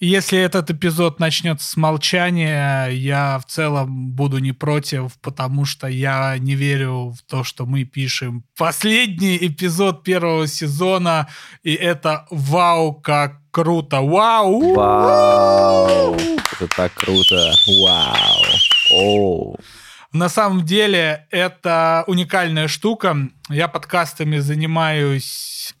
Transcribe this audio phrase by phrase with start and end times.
[0.00, 6.38] Если этот эпизод начнется с молчания, я в целом буду не против, потому что я
[6.38, 11.28] не верю в то, что мы пишем последний эпизод первого сезона,
[11.64, 14.00] и это вау, как круто.
[14.00, 14.74] Вау!
[14.74, 16.14] Вау!
[16.14, 17.52] Это так круто.
[17.66, 18.44] Вау!
[18.92, 19.56] Оу!
[20.12, 23.16] На самом деле это уникальная штука.
[23.50, 25.74] Я подкастами занимаюсь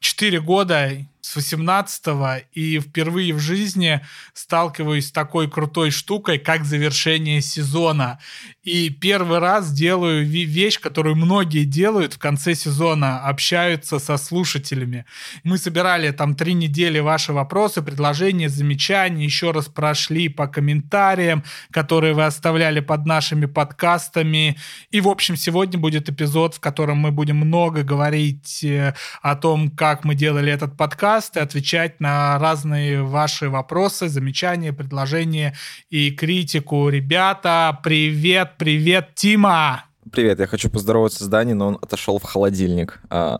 [0.00, 0.90] 4 года,
[1.24, 4.02] с 18 и впервые в жизни
[4.34, 8.18] сталкиваюсь с такой крутой штукой, как завершение сезона.
[8.62, 15.06] И первый раз делаю вещь, которую многие делают в конце сезона, общаются со слушателями.
[15.44, 22.12] Мы собирали там три недели ваши вопросы, предложения, замечания, еще раз прошли по комментариям, которые
[22.12, 24.58] вы оставляли под нашими подкастами.
[24.90, 29.70] И, в общем, сегодня будет эпизод, в котором мы будем много говорить э, о том,
[29.70, 35.54] как мы делали этот подкаст, подкаст и отвечать на разные ваши вопросы, замечания, предложения
[35.88, 36.88] и критику.
[36.88, 39.84] Ребята, привет, привет, Тима!
[40.10, 43.00] Привет, я хочу поздороваться с Даней, но он отошел в холодильник.
[43.10, 43.38] А,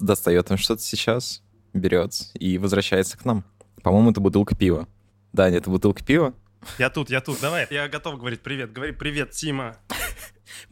[0.00, 1.42] достает он что-то сейчас,
[1.72, 3.44] берет и возвращается к нам.
[3.84, 4.88] По-моему, это бутылка пива.
[5.32, 6.34] Даня, это бутылка пива?
[6.78, 7.68] Я тут, я тут, давай.
[7.70, 8.72] Я готов говорить привет.
[8.72, 9.76] Говори привет, Тима.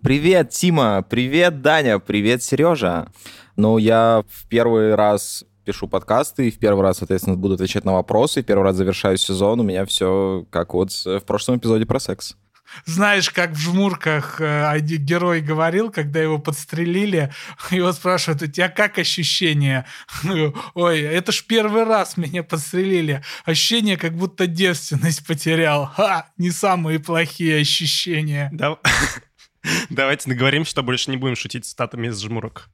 [0.02, 1.02] Привет, Тима.
[1.08, 2.00] Привет, Даня.
[2.00, 3.12] Привет, Сережа.
[3.54, 7.92] Ну, я в первый раз пишу подкасты, и в первый раз, соответственно, буду отвечать на
[7.92, 12.00] вопросы, и первый раз завершаю сезон, у меня все как вот в прошлом эпизоде про
[12.00, 12.36] секс.
[12.84, 17.32] Знаешь, как в «Жмурках» э, герой говорил, когда его подстрелили,
[17.70, 19.86] его спрашивают, у тебя как ощущение?
[20.74, 23.22] Ой, это ж первый раз меня подстрелили.
[23.44, 25.86] Ощущение, как будто девственность потерял.
[25.86, 28.52] Ха, не самые плохие ощущения.
[29.90, 32.68] Давайте договорим, что больше не будем шутить статами из «Жмурок».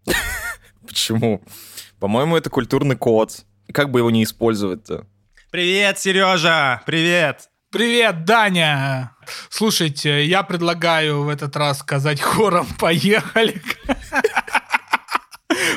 [0.87, 1.43] Почему?
[1.99, 3.45] По-моему, это культурный код.
[3.73, 5.07] Как бы его не использовать-то?
[5.51, 6.83] Привет, Сережа!
[6.87, 7.49] Привет!
[7.71, 9.13] Привет, Даня!
[9.51, 13.61] Слушайте, я предлагаю в этот раз сказать хором «Поехали!»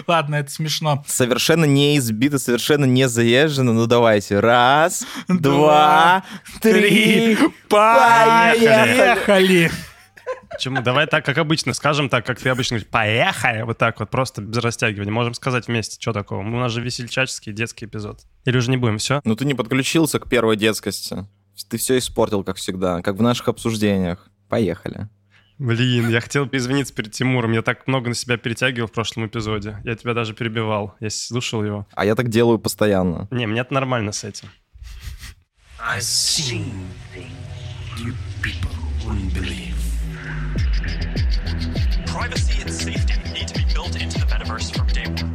[0.07, 1.03] Ладно, это смешно.
[1.07, 3.73] Совершенно не избито, совершенно не заезжено.
[3.73, 4.39] Ну давайте.
[4.39, 6.23] Раз, два,
[6.61, 7.37] три.
[7.69, 8.89] Поехали!
[10.51, 10.81] Почему?
[10.81, 14.41] Давай так, как обычно, скажем так, как ты обычно говоришь, поехали, вот так вот, просто
[14.41, 15.11] без растягивания.
[15.11, 16.39] Можем сказать вместе, что такого.
[16.39, 18.21] У нас же весельчаческий детский эпизод.
[18.45, 19.21] Или уже не будем, все?
[19.23, 21.25] Ну ты не подключился к первой детскости.
[21.69, 24.29] Ты все испортил, как всегда, как в наших обсуждениях.
[24.47, 25.07] Поехали.
[25.59, 27.51] Блин, я хотел извиниться перед Тимуром.
[27.51, 29.77] Я так много на себя перетягивал в прошлом эпизоде.
[29.83, 30.95] Я тебя даже перебивал.
[31.01, 31.85] Я слушал его.
[31.93, 33.27] А я так делаю постоянно.
[33.29, 34.47] Не, мне это нормально с этим.
[35.79, 36.71] I've seen
[37.13, 37.29] things
[37.97, 38.71] you people
[39.05, 39.78] wouldn't believe.
[42.07, 45.33] Privacy and safety need to be built into the metaverse from day one.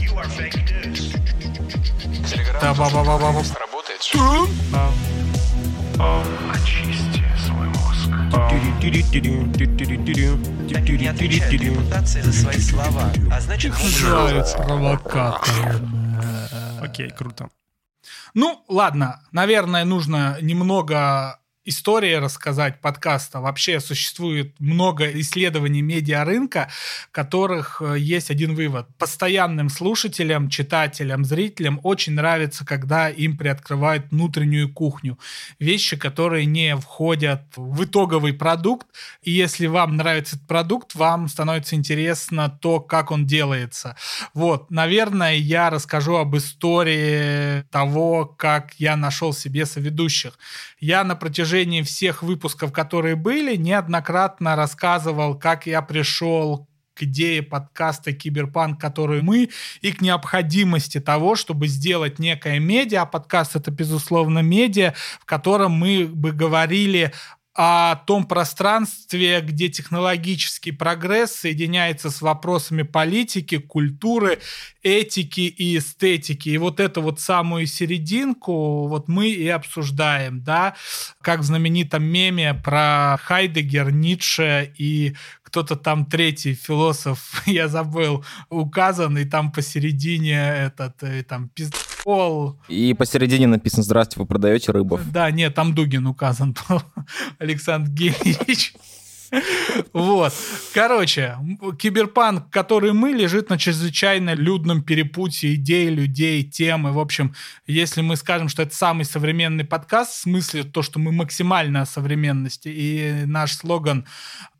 [0.00, 1.12] You are fake news.
[2.28, 4.00] Телеграм работает.
[6.52, 8.08] Очисти свой мозг.
[11.10, 13.72] Отвечают репутации за свои слова, а значит...
[16.80, 17.48] Окей, круто.
[18.34, 23.40] Ну, ладно, наверное, нужно немного истории рассказать подкаста.
[23.40, 26.68] Вообще существует много исследований медиарынка,
[27.12, 28.86] которых э, есть один вывод.
[28.96, 35.18] Постоянным слушателям, читателям, зрителям очень нравится, когда им приоткрывают внутреннюю кухню.
[35.58, 38.86] Вещи, которые не входят в итоговый продукт.
[39.22, 43.96] И если вам нравится этот продукт, вам становится интересно то, как он делается.
[44.32, 50.38] Вот, наверное, я расскажу об истории того, как я нашел себе соведущих.
[50.80, 58.12] Я на протяжении всех выпусков, которые были, неоднократно рассказывал, как я пришел к идее подкаста
[58.12, 59.50] Киберпанк, который мы,
[59.80, 63.06] и к необходимости того, чтобы сделать некое медиа.
[63.06, 67.12] Подкаст это, безусловно, медиа, в котором мы бы говорили
[67.60, 74.38] о том пространстве, где технологический прогресс соединяется с вопросами политики, культуры,
[74.84, 76.50] этики и эстетики.
[76.50, 80.76] И вот эту вот самую серединку вот мы и обсуждаем, да,
[81.20, 89.18] как в знаменитом меме про Хайдегер, Ницше и кто-то там третий философ, я забыл, указан,
[89.18, 91.48] и там посередине этот, и э, там
[92.04, 92.58] пиздол.
[92.68, 95.00] И посередине написано «Здравствуйте, вы продаете рыбу».
[95.12, 96.82] Да, нет, там Дугин указан был,
[97.38, 98.74] Александр Гельевич.
[99.92, 100.32] Вот.
[100.72, 101.36] Короче,
[101.78, 106.92] киберпанк, который мы, лежит на чрезвычайно людном перепутье идей, людей, темы.
[106.92, 107.34] В общем,
[107.66, 111.86] если мы скажем, что это самый современный подкаст, в смысле то, что мы максимально о
[111.86, 114.06] современности, и наш слоган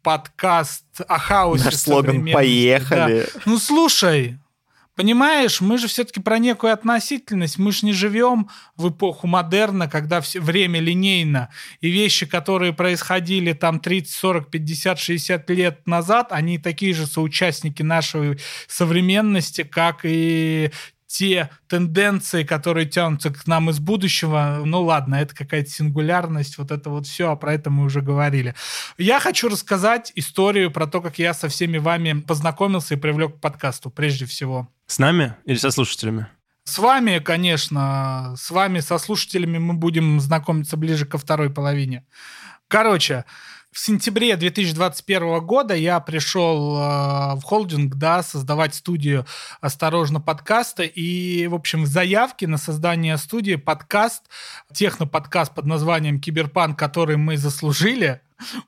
[0.03, 3.27] подкаст о хаосе Наш слоган «Поехали».
[3.35, 3.41] Да.
[3.47, 4.39] Ну, слушай,
[4.99, 7.57] Понимаешь, мы же все-таки про некую относительность.
[7.57, 11.51] Мы же не живем в эпоху модерна, когда все время линейно.
[11.81, 17.81] И вещи, которые происходили там 30, 40, 50, 60 лет назад, они такие же соучастники
[17.81, 20.73] нашей современности, как и
[21.09, 26.91] те тенденции, которые тянутся к нам из будущего, ну ладно, это какая-то сингулярность, вот это
[26.91, 28.55] вот все, а про это мы уже говорили.
[28.99, 33.41] Я хочу рассказать историю про то, как я со всеми вами познакомился и привлек к
[33.41, 34.69] подкасту, прежде всего.
[34.87, 36.29] С нами или со слушателями?
[36.65, 42.05] С вами, конечно, с вами, со слушателями мы будем знакомиться ближе ко второй половине.
[42.69, 43.25] Короче,
[43.79, 49.25] в сентябре 2021 года я пришел э, в холдинг, да, создавать студию
[49.61, 50.83] «Осторожно, подкаста».
[50.83, 54.25] И, в общем, в заявке на создание студии подкаст,
[54.73, 58.21] техноподкаст под названием «Киберпанк», который мы заслужили,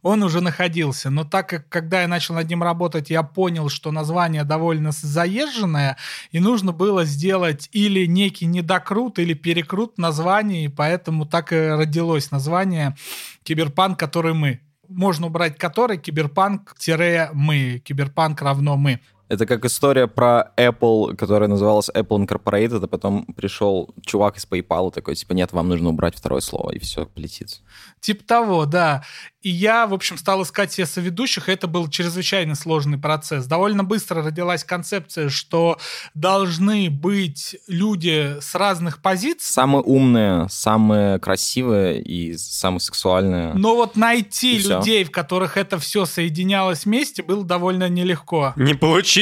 [0.03, 1.11] он уже находился.
[1.11, 5.97] Но так как, когда я начал над ним работать, я понял, что название довольно заезженное,
[6.31, 12.31] и нужно было сделать или некий недокрут, или перекрут названия, и поэтому так и родилось
[12.31, 12.97] название
[13.43, 14.61] «Киберпанк, который мы»
[14.91, 19.01] можно убрать который киберпанк-мы, киберпанк равно мы.
[19.31, 24.91] Это как история про Apple, которая называлась Apple Incorporated, а потом пришел чувак из PayPal
[24.91, 27.61] такой, типа, нет, вам нужно убрать второе слово, и все, полетит.
[28.01, 29.05] Типа того, да.
[29.43, 33.47] И я, в общем, стал искать себе соведущих, и это был чрезвычайно сложный процесс.
[33.47, 35.79] Довольно быстро родилась концепция, что
[36.13, 39.47] должны быть люди с разных позиций.
[39.47, 43.55] Самые умные, самые красивые и самые сексуальные.
[43.55, 45.11] Но вот найти и людей, все.
[45.11, 48.53] в которых это все соединялось вместе, было довольно нелегко.
[48.57, 49.20] Не получилось,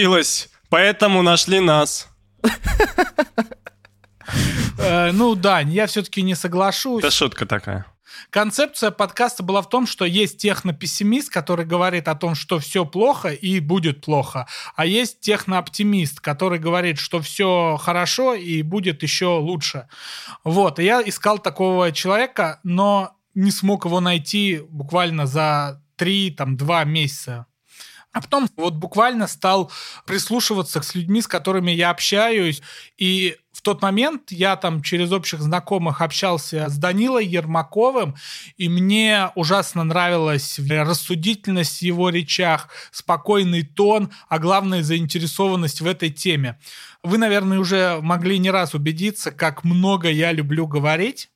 [0.68, 2.08] поэтому нашли нас.
[4.80, 7.02] Э, ну да, я все-таки не соглашусь.
[7.02, 7.84] Это шутка такая.
[8.30, 13.28] Концепция подкаста была в том, что есть технопессимист, который говорит о том, что все плохо
[13.28, 14.46] и будет плохо,
[14.76, 19.88] а есть технооптимист, который говорит, что все хорошо и будет еще лучше.
[20.44, 26.56] Вот, и я искал такого человека, но не смог его найти буквально за три, там,
[26.56, 27.46] два месяца.
[28.12, 29.70] А потом вот буквально стал
[30.06, 32.62] прислушиваться с людьми, с которыми я общаюсь,
[32.96, 38.14] и в тот момент я там через общих знакомых общался с Данилой Ермаковым,
[38.56, 46.10] и мне ужасно нравилась рассудительность в его речах, спокойный тон, а главное заинтересованность в этой
[46.10, 46.58] теме.
[47.02, 51.28] Вы, наверное, уже могли не раз убедиться, как много я люблю говорить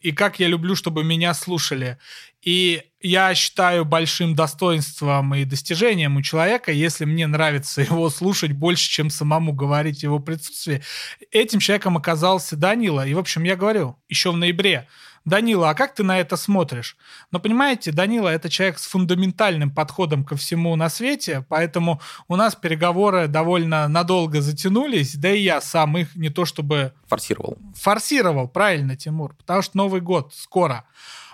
[0.00, 1.98] и как я люблю, чтобы меня слушали.
[2.42, 8.88] И я считаю большим достоинством и достижением у человека, если мне нравится его слушать больше,
[8.90, 10.82] чем самому говорить в его присутствии.
[11.30, 13.06] Этим человеком оказался Данила.
[13.06, 14.88] И, в общем, я говорю, еще в ноябре,
[15.24, 16.96] Данила, а как ты на это смотришь?
[17.30, 22.56] Но понимаете, Данила это человек с фундаментальным подходом ко всему на свете, поэтому у нас
[22.56, 26.92] переговоры довольно надолго затянулись, да и я сам их не то чтобы...
[27.06, 27.56] Форсировал.
[27.76, 30.84] Форсировал, правильно, Тимур, потому что Новый год скоро.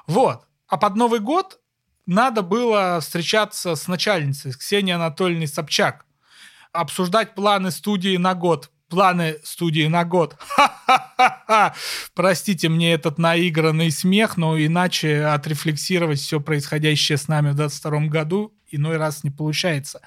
[0.06, 0.47] Вот.
[0.68, 1.60] А под Новый год
[2.06, 6.06] надо было встречаться с начальницей, с Ксенией Анатольевной Собчак,
[6.72, 8.70] обсуждать планы студии на год.
[8.88, 10.36] Планы студии на год.
[10.38, 11.74] Ха-ха-ха!
[12.14, 18.54] Простите мне этот наигранный смех, но иначе отрефлексировать все происходящее с нами в 22 году
[18.70, 20.00] иной раз не получается.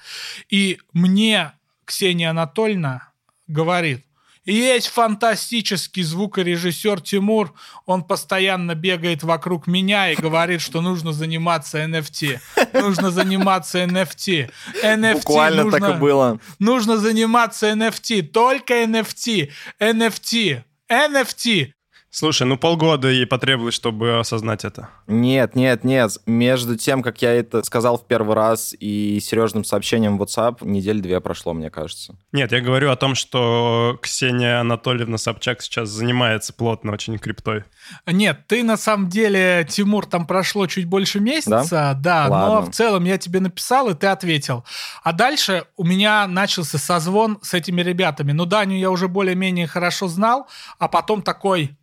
[0.48, 1.52] И мне
[1.84, 3.12] Ксения Анатольевна
[3.46, 4.04] говорит,
[4.44, 7.54] есть фантастический звукорежиссер Тимур,
[7.86, 12.40] он постоянно бегает вокруг меня и говорит, что нужно заниматься NFT.
[12.72, 14.50] Нужно заниматься NFT.
[14.82, 16.40] NFT Буквально нужно, так и было.
[16.58, 18.22] Нужно заниматься NFT.
[18.22, 19.50] Только NFT.
[19.78, 20.64] NFT.
[20.90, 21.72] NFT.
[22.14, 24.90] Слушай, ну полгода ей потребовалось, чтобы осознать это.
[25.06, 26.18] Нет, нет, нет.
[26.26, 31.00] Между тем, как я это сказал в первый раз и серьезным сообщением в WhatsApp, недель
[31.00, 32.14] две прошло, мне кажется.
[32.30, 37.64] Нет, я говорю о том, что Ксения Анатольевна Собчак сейчас занимается плотно очень криптой.
[38.06, 42.72] Нет, ты на самом деле, Тимур, там прошло чуть больше месяца, да, да но в
[42.72, 44.66] целом я тебе написал, и ты ответил.
[45.02, 48.32] А дальше у меня начался созвон с этими ребятами.
[48.32, 50.46] Ну, Даню я уже более-менее хорошо знал,
[50.78, 51.74] а потом такой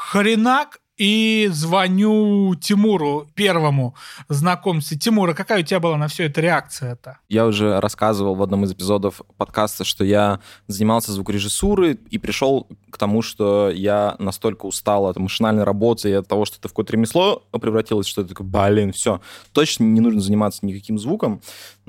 [0.00, 3.94] хренак, и звоню Тимуру, первому
[4.28, 4.98] знакомцу.
[4.98, 7.16] Тимура, какая у тебя была на все это реакция-то?
[7.30, 12.98] Я уже рассказывал в одном из эпизодов подкаста, что я занимался звукорежиссурой и пришел к
[12.98, 16.92] тому, что я настолько устал от машинальной работы и от того, что это в какое-то
[16.92, 21.40] ремесло превратилось, что это такое, блин, все, точно не нужно заниматься никаким звуком,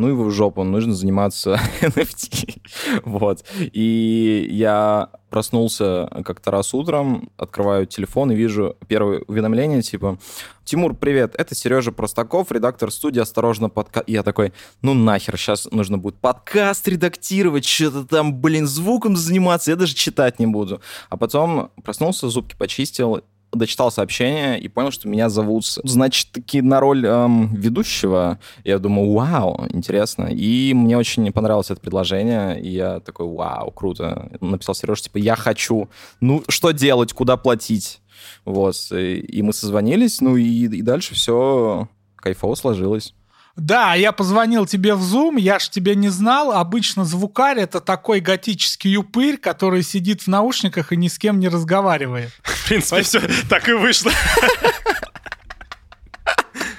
[0.01, 2.61] ну его в жопу, нужно заниматься NFT.
[3.05, 3.45] вот.
[3.59, 10.17] И я проснулся как-то раз утром, открываю телефон и вижу первое уведомление, типа,
[10.65, 14.07] Тимур, привет, это Сережа Простаков, редактор студии «Осторожно, подкаст».
[14.07, 19.77] Я такой, ну нахер, сейчас нужно будет подкаст редактировать, что-то там, блин, звуком заниматься, я
[19.77, 20.81] даже читать не буду.
[21.09, 26.79] А потом проснулся, зубки почистил, дочитал сообщение и понял, что меня зовут, значит, таки на
[26.79, 28.39] роль эм, ведущего.
[28.63, 30.29] Я думаю, вау, интересно.
[30.31, 34.31] И мне очень понравилось это предложение, и я такой, вау, круто.
[34.39, 35.89] Написал Сереже, типа, я хочу.
[36.21, 38.01] Ну, что делать, куда платить?
[38.45, 38.75] Вот.
[38.91, 43.13] И, и мы созвонились, ну и, и дальше все кайфово сложилось.
[43.55, 46.51] Да, я позвонил тебе в Zoom, я ж тебя не знал.
[46.51, 51.49] Обычно звукарь— это такой готический упырь, который сидит в наушниках и ни с кем не
[51.49, 52.31] разговаривает.
[52.43, 54.11] В принципе, все так и вышло.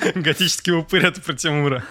[0.14, 1.84] Готический упырь это про Тимура.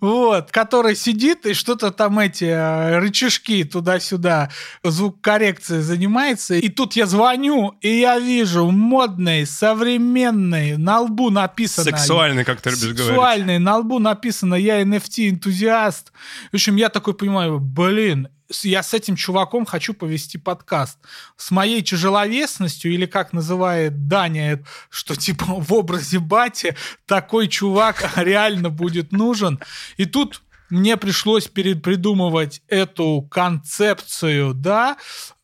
[0.00, 4.50] Вот, который сидит и что-то там эти э, рычажки туда-сюда,
[4.82, 6.54] звук коррекции занимается.
[6.54, 11.84] И тут я звоню, и я вижу модный, современный, на лбу написано...
[11.84, 13.06] Сексуальный, как ты любишь говорить.
[13.06, 16.12] Сексуальный, на лбу написано «Я NFT-энтузиаст».
[16.50, 18.28] В общем, я такой понимаю, блин,
[18.62, 20.98] я с этим чуваком хочу повести подкаст.
[21.36, 26.76] С моей тяжеловесностью, или как называет Даня, что типа в образе бати
[27.06, 29.60] такой чувак реально будет нужен.
[29.96, 34.98] И тут мне пришлось перед придумывать эту концепцию, да,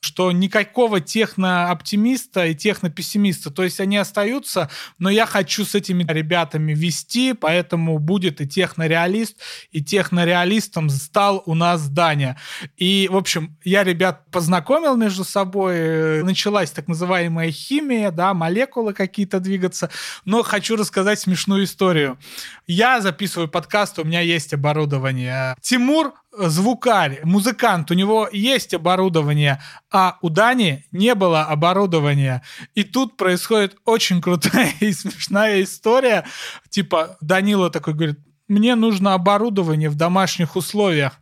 [0.04, 3.50] что никакого техно-оптимиста и техно-пессимиста.
[3.50, 9.38] То есть они остаются, но я хочу с этими ребятами вести, поэтому будет и техно-реалист,
[9.72, 12.38] и техно-реалистом стал у нас Даня.
[12.76, 19.40] И, в общем, я ребят познакомил между собой, началась так называемая химия, да, молекулы какие-то
[19.40, 19.90] двигаться,
[20.26, 22.18] но хочу рассказать смешную историю.
[22.66, 25.56] Я записываю подкаст, у меня есть оборудование.
[25.62, 32.42] Тимур звукарь, музыкант, у него есть оборудование, а у Дани не было оборудования.
[32.74, 36.24] И тут происходит очень крутая и смешная история.
[36.70, 41.14] Типа Данила такой говорит, мне нужно оборудование в домашних условиях.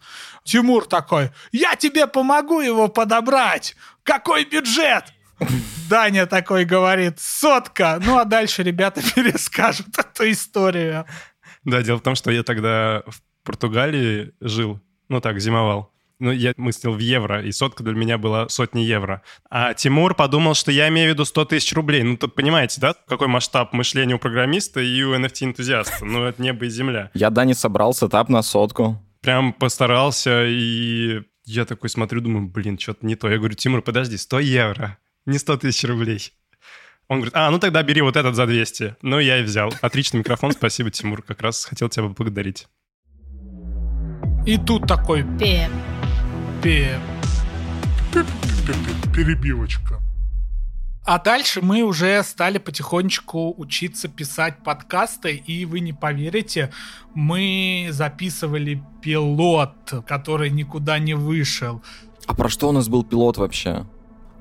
[0.45, 3.77] Тимур такой, я тебе помогу его подобрать.
[4.03, 5.05] Какой бюджет?
[5.89, 8.01] Даня такой говорит, сотка.
[8.05, 11.07] Ну а дальше ребята перескажут эту историю.
[11.65, 15.93] Да, дело в том, что я тогда в Португалии жил, ну так, зимовал.
[16.19, 19.23] Ну, я мыслил в евро, и сотка для меня была сотни евро.
[19.51, 22.05] А Тимур подумал, что я имею в виду 100 тысяч рублей.
[22.05, 26.05] Ну, тут понимаете, да, какой масштаб мышления у программиста и у NFT-энтузиаста?
[26.05, 27.11] Ну, это небо и земля.
[27.15, 29.03] Я, да, не собрал setup на сотку.
[29.21, 33.29] Прям постарался, и я такой смотрю, думаю, блин, что-то не то.
[33.29, 36.33] Я говорю, Тимур, подожди, 100 евро, не 100 тысяч рублей.
[37.09, 38.97] Он говорит, а, ну тогда бери вот этот за 200.
[39.03, 39.75] Ну, я и взял.
[39.81, 41.23] Отличный микрофон, спасибо, Тимур.
[41.23, 42.69] Как раз хотел тебя поблагодарить.
[44.45, 45.69] И тут такой Пе.
[46.63, 46.99] пе-
[49.15, 50.01] перебивочка.
[51.05, 56.71] А дальше мы уже стали потихонечку учиться писать подкасты, и вы не поверите,
[57.15, 59.75] мы записывали пилот,
[60.07, 61.83] который никуда не вышел.
[62.27, 63.85] А про что у нас был пилот вообще?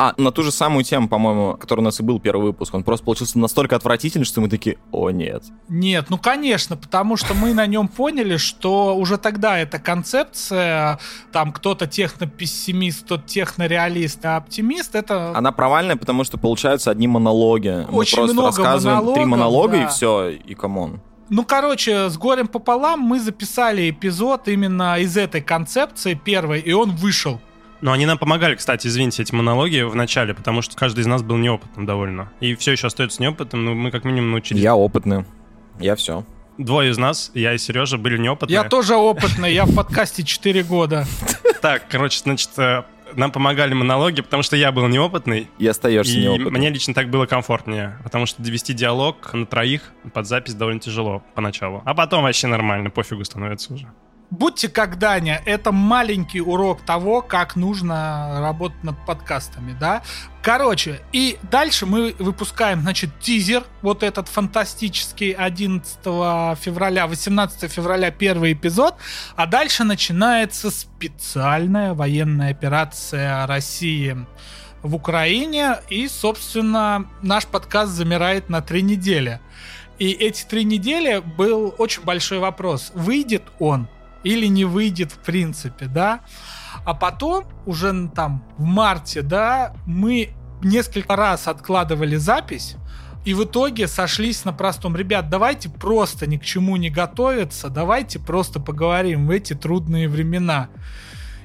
[0.04, 2.74] А, на ту же самую тему, по-моему, который у нас и был первый выпуск.
[2.74, 5.44] Он просто получился настолько отвратительный, что мы такие, о нет.
[5.70, 10.98] Нет, ну конечно, потому что мы на нем поняли, что уже тогда эта концепция,
[11.32, 15.38] там кто-то техно-пессимист, кто-то техно-реалист, а оптимист, это...
[15.38, 17.86] Она провальная, потому что получаются одни монологи.
[17.88, 19.84] Мы Очень просто много рассказываем три монологов, монолога да.
[19.84, 21.00] и все, и come on.
[21.30, 26.90] Ну, короче, с горем пополам мы записали эпизод именно из этой концепции первой, и он
[26.96, 27.40] вышел.
[27.82, 31.24] Но они нам помогали, кстати, извините, эти монологи в начале, потому что каждый из нас
[31.24, 32.32] был неопытным довольно.
[32.40, 34.62] И все еще остается неопытным, но мы как минимум научились.
[34.62, 35.26] Я опытный.
[35.80, 36.24] Я все.
[36.58, 38.54] Двое из нас, я и Сережа, были неопытные.
[38.54, 41.06] Я тоже опытный, я в подкасте 4 года.
[41.62, 42.82] Так, короче, значит, э,
[43.14, 45.48] нам помогали монологи, потому что я был неопытный.
[45.60, 46.54] И остаешься И неопытным.
[46.54, 51.24] мне лично так было комфортнее, потому что довести диалог на троих под запись довольно тяжело
[51.36, 51.84] поначалу.
[51.86, 53.88] А потом вообще нормально, пофигу становится уже.
[54.32, 60.04] Будьте как Даня, это маленький урок того, как нужно работать над подкастами, да?
[60.42, 65.98] Короче, и дальше мы выпускаем, значит, тизер, вот этот фантастический 11
[66.58, 68.96] февраля, 18 февраля первый эпизод,
[69.36, 74.16] а дальше начинается специальная военная операция России
[74.82, 79.42] в Украине, и, собственно, наш подкаст замирает на три недели.
[80.00, 83.90] И эти три недели был очень большой вопрос, выйдет он
[84.24, 86.22] или не выйдет в принципе, да.
[86.86, 90.30] А потом, уже там в марте, да, мы
[90.64, 92.76] несколько раз откладывали запись,
[93.24, 94.96] и в итоге сошлись на простом.
[94.96, 100.70] Ребят, давайте просто ни к чему не готовиться, давайте просто поговорим в эти трудные времена.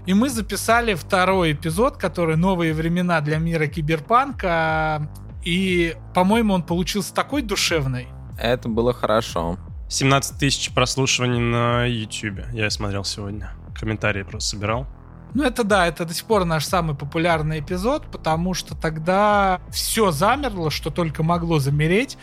[0.07, 5.11] И мы записали второй эпизод, который «Новые времена для мира киберпанка».
[5.45, 8.09] И, по-моему, он получился такой душевный.
[8.39, 9.59] Это было хорошо.
[9.89, 12.41] 17 тысяч прослушиваний на YouTube.
[12.53, 13.51] Я смотрел сегодня.
[13.79, 14.87] Комментарии просто собирал.
[15.35, 20.11] Ну, это да, это до сих пор наш самый популярный эпизод, потому что тогда все
[20.11, 22.17] замерло, что только могло замереть.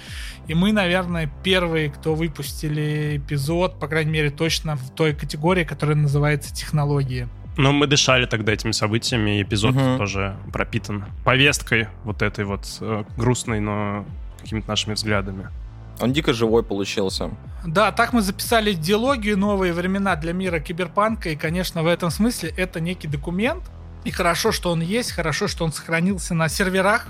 [0.48, 5.96] И мы, наверное, первые, кто выпустили эпизод, по крайней мере, точно в той категории, которая
[5.96, 7.28] называется технологии.
[7.56, 9.98] Но мы дышали тогда этими событиями, и эпизод Мгм.
[10.00, 14.06] тоже пропитан повесткой вот этой вот э, грустной, но
[14.42, 15.50] какими-то нашими взглядами.
[16.00, 17.32] Он дико живой получился.
[17.66, 22.54] Да, так мы записали диалогию «Новые времена для мира киберпанка», и, конечно, в этом смысле
[22.58, 23.64] это некий документ,
[24.04, 27.08] и хорошо, что он есть, хорошо, что он сохранился на серверах,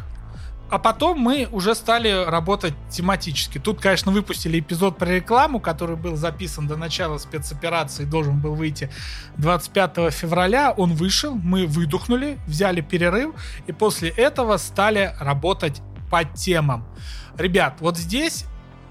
[0.69, 3.59] а потом мы уже стали работать тематически.
[3.59, 8.89] Тут, конечно, выпустили эпизод про рекламу, который был записан до начала спецоперации, должен был выйти
[9.37, 10.71] 25 февраля.
[10.71, 13.35] Он вышел, мы выдохнули, взяли перерыв,
[13.67, 16.85] и после этого стали работать по темам.
[17.37, 18.45] Ребят, вот здесь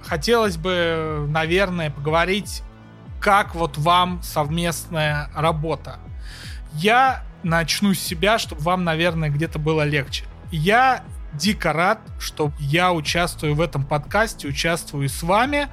[0.04, 2.62] хотелось бы, наверное, поговорить,
[3.20, 5.98] как вот вам совместная работа.
[6.74, 10.24] Я начну с себя, чтобы вам, наверное, где-то было легче.
[10.50, 11.04] Я
[11.34, 15.68] дико рад, что я участвую в этом подкасте, участвую с вами.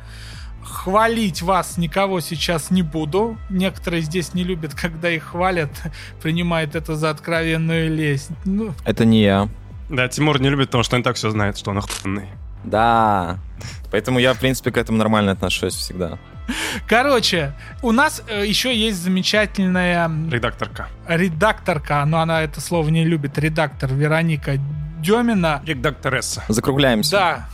[0.64, 3.38] Хвалить вас никого сейчас не буду.
[3.50, 5.72] Некоторые здесь не любят, когда их хвалят,
[6.22, 8.30] принимают это за откровенную лесть.
[8.46, 9.50] Ну, Это не я.
[9.90, 12.28] Да, Тимур не любит, потому что он и так все знает, что он охуенный.
[12.64, 13.40] Да.
[13.92, 16.18] Поэтому я, в принципе, к этому нормально отношусь всегда.
[16.88, 17.54] Короче,
[17.84, 20.88] у нас э, еще есть замечательная Редакторка.
[21.08, 24.58] редакторка, но она это слово не любит, редактор Вероника
[25.00, 25.62] Демина.
[25.66, 26.44] Редакторесса.
[26.48, 27.12] Закругляемся.
[27.12, 27.50] Да,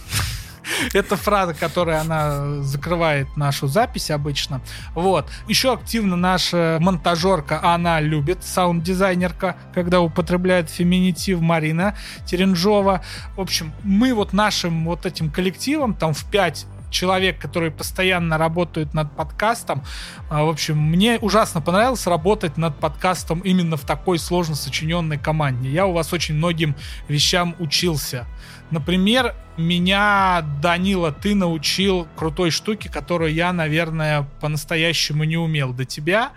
[0.93, 4.61] это фраза, которой она закрывает нашу запись обычно.
[4.93, 5.29] Вот.
[5.47, 11.95] Еще активно наша монтажерка, она любит, саунд-дизайнерка, когда употребляет феминитив Марина
[12.25, 13.03] Теренжова.
[13.35, 18.93] В общем, мы вот нашим вот этим коллективом, там в 5 человек, которые постоянно работают
[18.93, 19.83] над подкастом.
[20.29, 25.69] А, В общем, мне ужасно понравилось работать над подкастом именно в такой сложно сочиненной команде.
[25.69, 26.75] Я у вас очень многим
[27.07, 28.25] вещам учился.
[28.71, 36.31] Например, меня, Данила, ты научил крутой штуке, которую я, наверное, по-настоящему не умел до тебя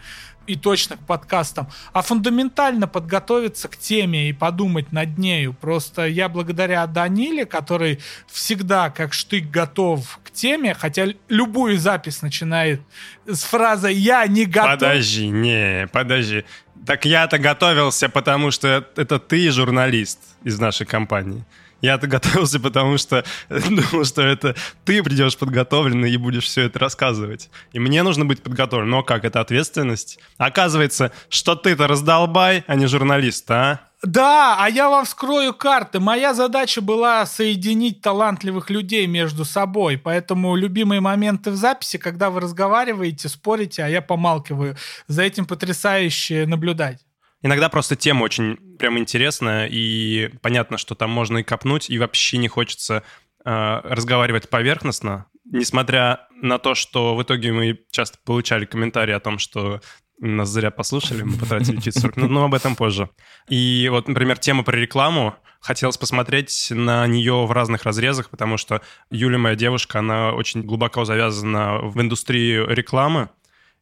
[0.49, 5.53] и точно к подкастам, а фундаментально подготовиться к теме и подумать над нею.
[5.53, 12.81] Просто я благодаря Даниле, который всегда как штык готов к теме, хотя любую запись начинает
[13.27, 14.79] с фразы «я не готов».
[14.79, 16.45] Подожди, не, подожди.
[16.87, 21.45] Так я-то готовился, потому что это ты журналист из нашей компании.
[21.81, 27.51] Я-то готовился, потому что думал, что это ты придешь подготовленный и будешь все это рассказывать.
[27.73, 28.91] И мне нужно быть подготовленным.
[28.91, 30.19] Но как, это ответственность?
[30.39, 33.81] Оказывается, что ты-то раздолбай, а не журналист, а?
[34.03, 35.99] Да, а я вам вскрою карты.
[35.99, 39.99] Моя задача была соединить талантливых людей между собой.
[39.99, 44.77] Поэтому любимые моменты в записи, когда вы разговариваете, спорите, а я помалкиваю.
[45.09, 47.01] За этим потрясающе наблюдать.
[47.43, 52.39] Иногда просто тема очень прям интересная, и понятно, что там можно и копнуть, и вообще
[52.39, 53.05] не хочется
[53.45, 59.39] э, разговаривать поверхностно, несмотря на то, что в итоге мы часто получали комментарии о том,
[59.39, 59.81] что
[60.21, 63.09] нас зря послушали, мы потратили чуть 40 минут, но об этом позже.
[63.49, 65.35] И вот, например, тема про рекламу.
[65.61, 71.05] Хотелось посмотреть на нее в разных разрезах, потому что Юля, моя девушка, она очень глубоко
[71.05, 73.29] завязана в индустрии рекламы,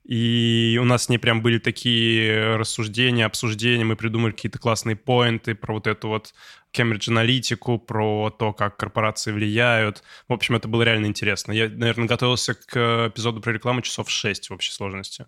[0.09, 5.57] и у нас с ней прям были такие рассуждения, обсуждения, мы придумали какие-то классные поинты
[5.57, 6.33] про вот эту вот
[6.73, 10.05] Cambridge аналитику, про то, как корпорации влияют.
[10.29, 11.51] В общем, это было реально интересно.
[11.51, 15.27] Я, наверное, готовился к эпизоду про рекламу часов 6 в общей сложности.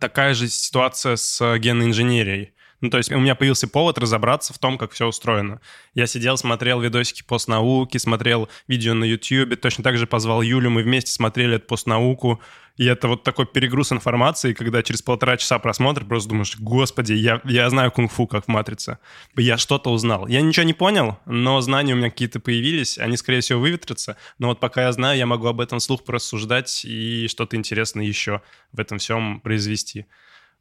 [0.00, 2.52] Такая же ситуация с генной инженерией.
[2.80, 5.60] Ну, то есть у меня появился повод разобраться в том, как все устроено.
[5.94, 10.82] Я сидел, смотрел видосики постнауки, смотрел видео на YouTube, точно так же позвал Юлю, мы
[10.82, 12.40] вместе смотрели эту постнауку,
[12.76, 17.42] и это вот такой перегруз информации, когда через полтора часа просмотра просто думаешь, господи, я,
[17.44, 18.98] я знаю кунг-фу, как в «Матрице».
[19.36, 20.26] Я что-то узнал.
[20.26, 24.48] Я ничего не понял, но знания у меня какие-то появились, они, скорее всего, выветрятся, но
[24.48, 28.40] вот пока я знаю, я могу об этом вслух порассуждать и что-то интересное еще
[28.72, 30.06] в этом всем произвести.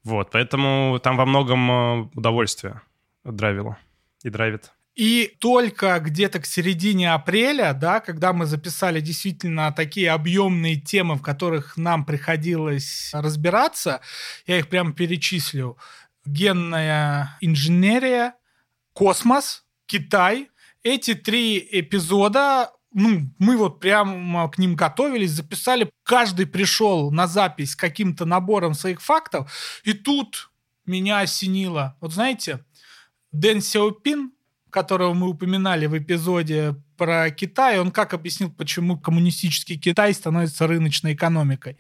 [0.04, 2.82] Вот, поэтому там во многом э, удовольствие
[3.24, 3.78] драйвило
[4.24, 4.72] и драйвит.
[4.96, 11.22] И только где-то к середине апреля, да, когда мы записали действительно такие объемные темы, в
[11.22, 14.02] которых нам приходилось разбираться,
[14.46, 15.78] я их прям перечислю.
[16.26, 18.36] Генная инженерия,
[18.92, 20.50] космос, Китай.
[20.84, 25.90] Эти три эпизода ну, мы вот прямо к ним готовились, записали.
[26.04, 29.52] Каждый пришел на запись каким-то набором своих фактов.
[29.84, 30.50] И тут
[30.86, 31.96] меня осенило.
[32.02, 32.66] Вот знаете,
[33.32, 34.32] Дэн Сяопин,
[34.72, 41.14] которого мы упоминали в эпизоде про Китай, он как объяснил, почему коммунистический Китай становится рыночной
[41.14, 41.78] экономикой.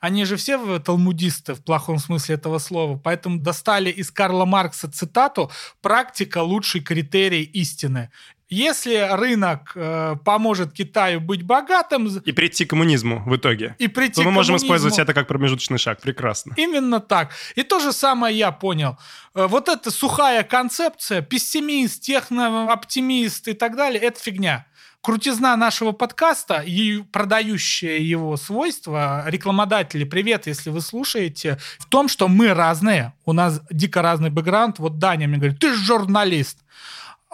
[0.00, 5.50] Они же все талмудисты в плохом смысле этого слова, поэтому достали из Карла Маркса цитату
[5.80, 8.10] «практика– лучший критерий истины».
[8.52, 12.06] Если рынок э, поможет Китаю быть богатым...
[12.06, 13.74] И прийти к коммунизму в итоге.
[13.78, 14.66] И прийти то мы можем коммунизму.
[14.66, 16.02] использовать это как промежуточный шаг.
[16.02, 16.52] Прекрасно.
[16.58, 17.30] Именно так.
[17.54, 18.98] И то же самое я понял.
[19.34, 24.66] Э, Вот эта сухая концепция, пессимист, технооптимист и так далее, это фигня.
[25.00, 32.28] Крутизна нашего подкаста и продающие его свойства, рекламодатели, привет, если вы слушаете, в том, что
[32.28, 34.78] мы разные, у нас дико разный бэкграунд.
[34.78, 36.58] Вот Даня мне говорит, ты же журналист.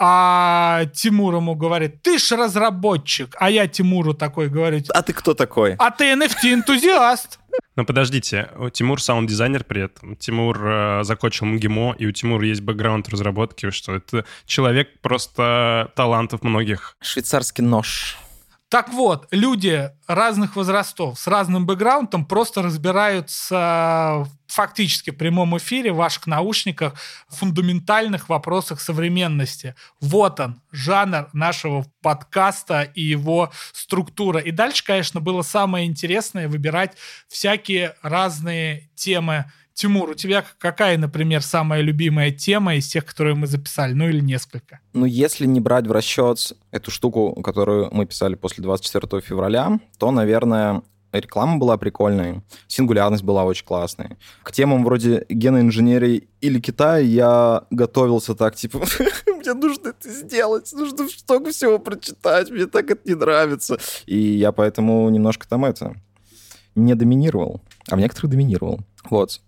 [0.01, 3.35] А Тимур ему говорит, ты ж разработчик.
[3.39, 5.75] А я Тимуру такой говорю, А ты кто такой?
[5.79, 7.39] а ты NFT-энтузиаст.
[7.75, 10.15] Но подождите, у Тимур саунд-дизайнер при этом.
[10.17, 16.43] Тимур э, закончил МГИМО, и у Тимура есть бэкграунд разработки, что это человек просто талантов
[16.43, 16.97] многих.
[17.01, 18.17] Швейцарский нож.
[18.69, 25.97] Так вот, люди разных возрастов с разным бэкграундом просто разбираются фактически в прямом эфире в
[25.97, 26.93] ваших наушниках
[27.29, 29.75] в фундаментальных вопросах современности.
[30.01, 34.39] Вот он, жанр нашего подкаста и его структура.
[34.41, 36.95] И дальше, конечно, было самое интересное выбирать
[37.27, 39.51] всякие разные темы.
[39.79, 43.93] Тимур, у тебя какая, например, самая любимая тема из тех, которые мы записали?
[43.93, 44.81] Ну или несколько?
[44.93, 50.11] Ну, если не брать в расчет эту штуку, которую мы писали после 24 февраля, то,
[50.11, 54.17] наверное, реклама была прикольной, сингулярность была очень классной.
[54.43, 58.81] К темам вроде геноинженерии или Китая я готовился так, типа,
[59.29, 63.79] мне нужно это сделать, нужно столько всего прочитать, мне так это не нравится.
[64.07, 65.95] И я поэтому немножко там это
[66.75, 68.81] не доминировал, а в некоторых доминировал.
[69.09, 69.41] Вот.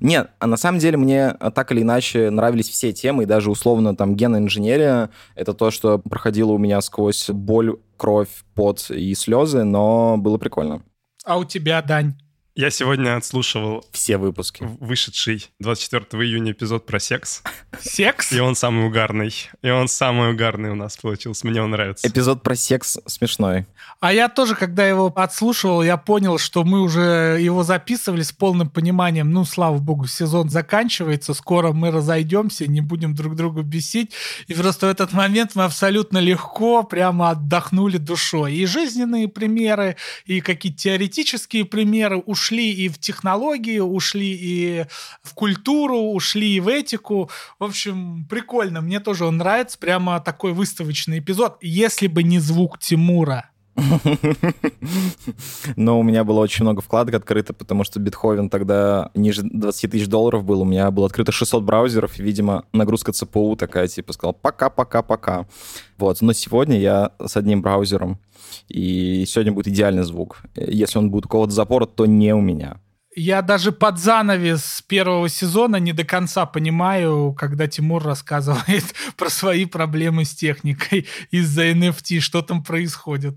[0.00, 3.94] Нет, а на самом деле мне так или иначе нравились все темы, и даже условно
[3.96, 10.16] там геноинженерия— это то, что проходило у меня сквозь боль, кровь, пот и слезы, но
[10.16, 10.82] было прикольно.
[11.24, 12.14] А у тебя, Дань?
[12.56, 14.64] Я сегодня отслушивал Все выпуски.
[14.78, 17.42] вышедший 24 июня эпизод про секс,
[17.80, 18.30] Секс?
[18.30, 19.34] и он самый угарный.
[19.62, 22.06] И он самый угарный у нас получился, мне он нравится.
[22.06, 23.66] Эпизод про секс смешной.
[23.98, 28.70] А я тоже, когда его отслушивал, я понял, что мы уже его записывали с полным
[28.70, 29.32] пониманием.
[29.32, 34.12] Ну, слава богу, сезон заканчивается, скоро мы разойдемся, не будем друг друга бесить.
[34.46, 38.54] И просто в этот момент мы абсолютно легко прямо отдохнули душой.
[38.54, 44.84] И жизненные примеры, и какие-то теоретические примеры ушли и в технологии, ушли и
[45.22, 47.30] в культуру, ушли и в этику.
[47.58, 48.82] В общем, прикольно.
[48.82, 49.78] Мне тоже он нравится.
[49.78, 51.56] Прямо такой выставочный эпизод.
[51.62, 53.50] Если бы не звук Тимура.
[55.76, 60.06] Но у меня было очень много вкладок открыто, потому что Бетховен тогда ниже 20 тысяч
[60.06, 60.62] долларов был.
[60.62, 65.46] У меня было открыто 600 браузеров, и, видимо, нагрузка ЦПУ такая, типа, сказал пока-пока-пока.
[65.98, 66.20] Вот.
[66.20, 68.18] Но сегодня я с одним браузером,
[68.68, 70.42] и сегодня будет идеальный звук.
[70.54, 72.78] Если он будет у кого-то запора, то не у меня.
[73.16, 78.84] Я даже под занавес первого сезона не до конца понимаю, когда Тимур рассказывает
[79.16, 83.36] про свои проблемы с техникой из-за NFT, что там происходит.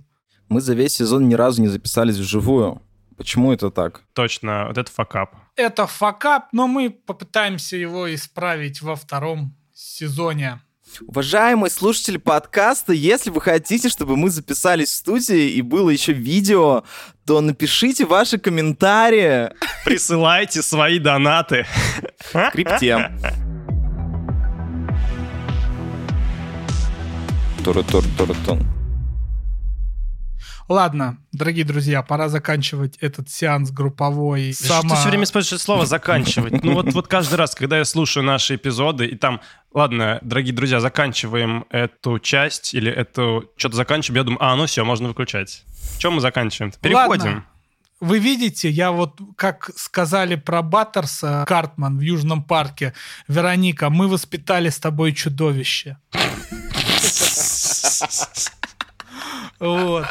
[0.50, 2.82] Мы за весь сезон ни разу не записались вживую.
[3.18, 4.02] Почему это так?
[4.14, 5.36] Точно, вот это факап.
[5.56, 10.62] Это факап, но мы попытаемся его исправить во втором сезоне.
[11.06, 16.84] Уважаемые слушатели подкаста, если вы хотите, чтобы мы записались в студии и было еще видео,
[17.26, 19.52] то напишите ваши комментарии
[19.84, 21.66] Присылайте свои донаты.
[22.32, 23.12] в крипте.
[27.66, 28.77] Тур-тур-тур-тун.
[30.68, 34.54] Ладно, дорогие друзья, пора заканчивать этот сеанс групповой.
[34.54, 36.62] Что ты все время используешь слово «заканчивать»?
[36.64, 39.40] Ну вот, вот каждый раз, когда я слушаю наши эпизоды, и там,
[39.74, 44.84] ладно, дорогие друзья, заканчиваем эту часть, или эту что-то заканчиваем, я думаю, а, ну все,
[44.84, 45.64] можно выключать.
[46.00, 46.74] Чем мы заканчиваем?
[46.82, 47.26] Переходим.
[47.26, 47.46] Ладно.
[48.02, 52.94] Вы видите, я вот, как сказали про Баттерса, Картман в Южном парке,
[53.28, 55.98] Вероника, мы воспитали с тобой чудовище.
[59.60, 60.06] Вот.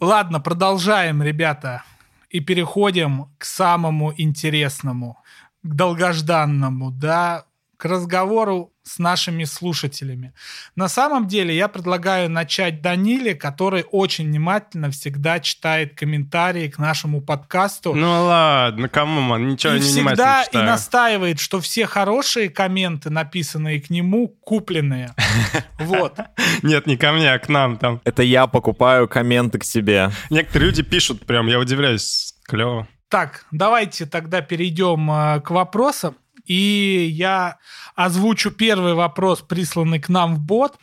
[0.00, 1.84] Ладно, продолжаем, ребята.
[2.30, 5.18] И переходим к самому интересному,
[5.62, 7.44] к долгожданному, да,
[7.76, 10.32] к разговору с нашими слушателями.
[10.74, 17.20] На самом деле я предлагаю начать Даниле, который очень внимательно всегда читает комментарии к нашему
[17.20, 17.94] подкасту.
[17.94, 20.66] Ну ладно, кому, man, ничего и не всегда внимательно и читаю.
[20.66, 25.14] настаивает, что все хорошие комменты, написанные к нему, купленные.
[25.78, 26.18] Вот.
[26.62, 28.00] Нет, не ко мне, а к нам там.
[28.04, 30.10] Это я покупаю комменты к себе.
[30.28, 32.86] Некоторые люди пишут прям, я удивляюсь, клево.
[33.08, 36.16] Так, давайте тогда перейдем э, к вопросам.
[36.50, 37.58] И я
[37.94, 40.76] озвучу первый вопрос, присланный к нам в бот.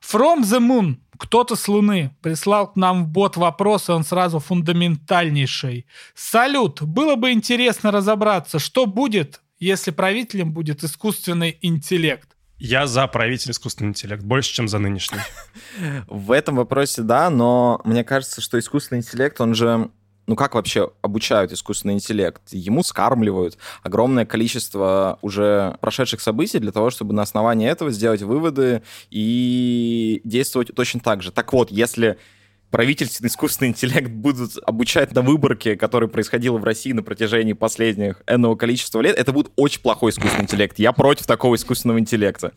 [0.00, 0.96] From the Moon.
[1.18, 5.84] Кто-то с Луны прислал к нам в бот вопрос, и он сразу фундаментальнейший.
[6.14, 6.80] Салют!
[6.80, 12.30] Было бы интересно разобраться, что будет, если правителем будет искусственный интеллект.
[12.56, 15.18] Я за правитель искусственный интеллект, больше, чем за нынешний.
[16.06, 19.90] В этом вопросе да, но мне кажется, что искусственный интеллект, он же
[20.26, 22.42] ну как вообще обучают искусственный интеллект?
[22.50, 28.82] Ему скармливают огромное количество уже прошедших событий для того, чтобы на основании этого сделать выводы
[29.10, 31.32] и действовать точно так же.
[31.32, 32.18] Так вот, если
[32.70, 38.56] правительственный искусственный интеллект будут обучать на выборке, которая происходила в России на протяжении последних энного
[38.56, 40.78] количества лет, это будет очень плохой искусственный интеллект.
[40.78, 42.52] Я против такого искусственного интеллекта.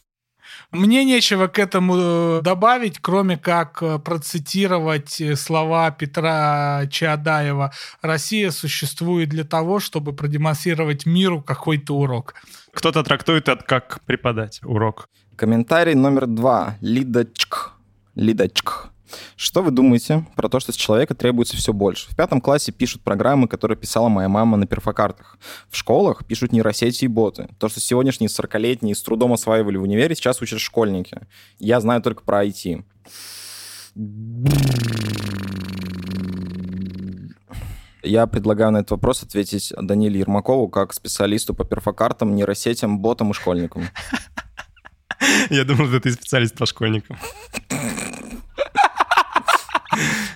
[0.71, 7.71] Мне нечего к этому э, добавить, кроме как э, процитировать э, слова Петра Чаадаева.
[8.01, 12.35] Россия существует для того, чтобы продемонстрировать миру какой-то урок.
[12.73, 15.09] Кто-то трактует это как преподать урок.
[15.35, 16.77] Комментарий номер два.
[16.81, 17.71] Лидочк.
[18.15, 18.92] Лидочк.
[19.35, 22.09] Что вы думаете про то, что с человека требуется все больше?
[22.09, 25.37] В пятом классе пишут программы, которые писала моя мама на перфокартах.
[25.69, 27.47] В школах пишут нейросети и боты.
[27.59, 31.21] То, что сегодняшние 40-летние с трудом осваивали в универе, сейчас учат школьники.
[31.59, 32.83] Я знаю только про IT.
[38.05, 43.33] Я предлагаю на этот вопрос ответить Даниле Ермакову как специалисту по перфокартам, нейросетям, ботам и
[43.33, 43.87] школьникам.
[45.49, 47.17] Я думал, что ты специалист по школьникам.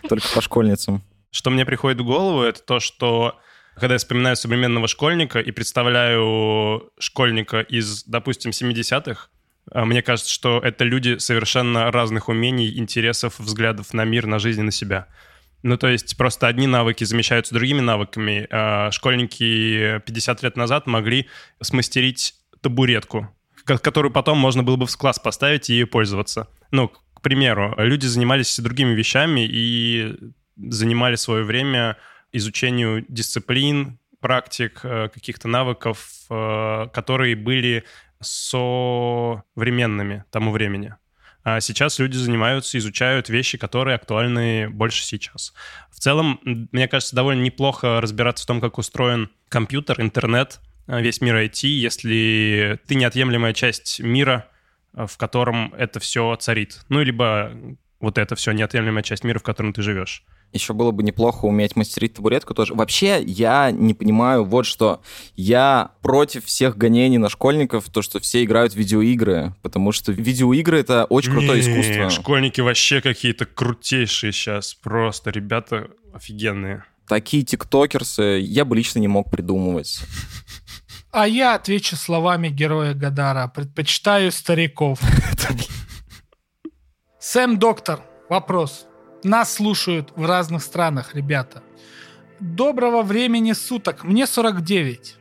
[0.07, 1.03] Только по школьницам.
[1.31, 3.39] Что мне приходит в голову, это то, что
[3.75, 9.29] когда я вспоминаю современного школьника и представляю школьника из, допустим, 70-х,
[9.71, 14.61] а, мне кажется, что это люди совершенно разных умений, интересов, взглядов на мир, на жизнь
[14.61, 15.07] и на себя.
[15.63, 18.47] Ну, то есть просто одни навыки замещаются другими навыками.
[18.51, 21.27] А школьники 50 лет назад могли
[21.61, 23.27] смастерить табуретку,
[23.65, 26.47] которую потом можно было бы в класс поставить и ей пользоваться.
[26.71, 26.91] Ну,
[27.27, 30.15] примеру, люди занимались другими вещами и
[30.55, 31.97] занимали свое время
[32.31, 37.83] изучению дисциплин, практик, э, каких-то навыков, э, которые были
[38.21, 40.95] современными тому времени.
[41.43, 45.53] А сейчас люди занимаются, изучают вещи, которые актуальны больше сейчас.
[45.91, 46.39] В целом,
[46.71, 51.67] мне кажется, довольно неплохо разбираться в том, как устроен компьютер, интернет, э, весь мир IT,
[51.67, 54.47] если ты неотъемлемая часть мира—
[55.05, 56.81] в котором это все царит.
[56.89, 57.51] Ну, либо
[57.99, 60.23] вот это все неотъемлемая часть мира, в котором ты живешь.
[60.53, 62.73] Еще было бы неплохо уметь мастерить табуретку тоже.
[62.73, 65.01] Вообще, я не понимаю вот что.
[65.35, 70.79] Я против всех гонений на школьников, то, что все играют в видеоигры, потому что видеоигры—
[70.79, 72.09] это очень крутое не, искусство.
[72.09, 74.73] школьники вообще какие-то крутейшие сейчас.
[74.73, 76.85] Просто ребята офигенные.
[77.07, 79.99] Такие тиктокерсы я бы лично не мог придумывать.
[81.11, 83.47] А я отвечу словами героя Гадара.
[83.47, 84.99] Предпочитаю стариков.
[87.19, 88.85] Сэм Доктор, вопрос.
[89.23, 91.63] Нас слушают в разных странах, ребята.
[92.39, 94.03] Доброго времени суток.
[94.03, 95.15] Мне 49.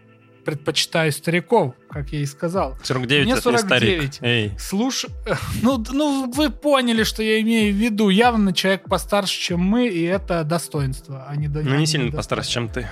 [0.45, 2.77] Предпочитаю стариков, как я и сказал.
[2.83, 4.15] 49 Мне это 49.
[4.15, 4.23] старик.
[4.23, 4.53] Эй.
[4.59, 5.11] Слушай,
[5.63, 8.11] ну, ну вы поняли, что я имею в виду.
[8.11, 12.69] Явно человек постарше, чем мы, и это достоинство, а не Ну, не сильно постарше, чем
[12.69, 12.89] ты.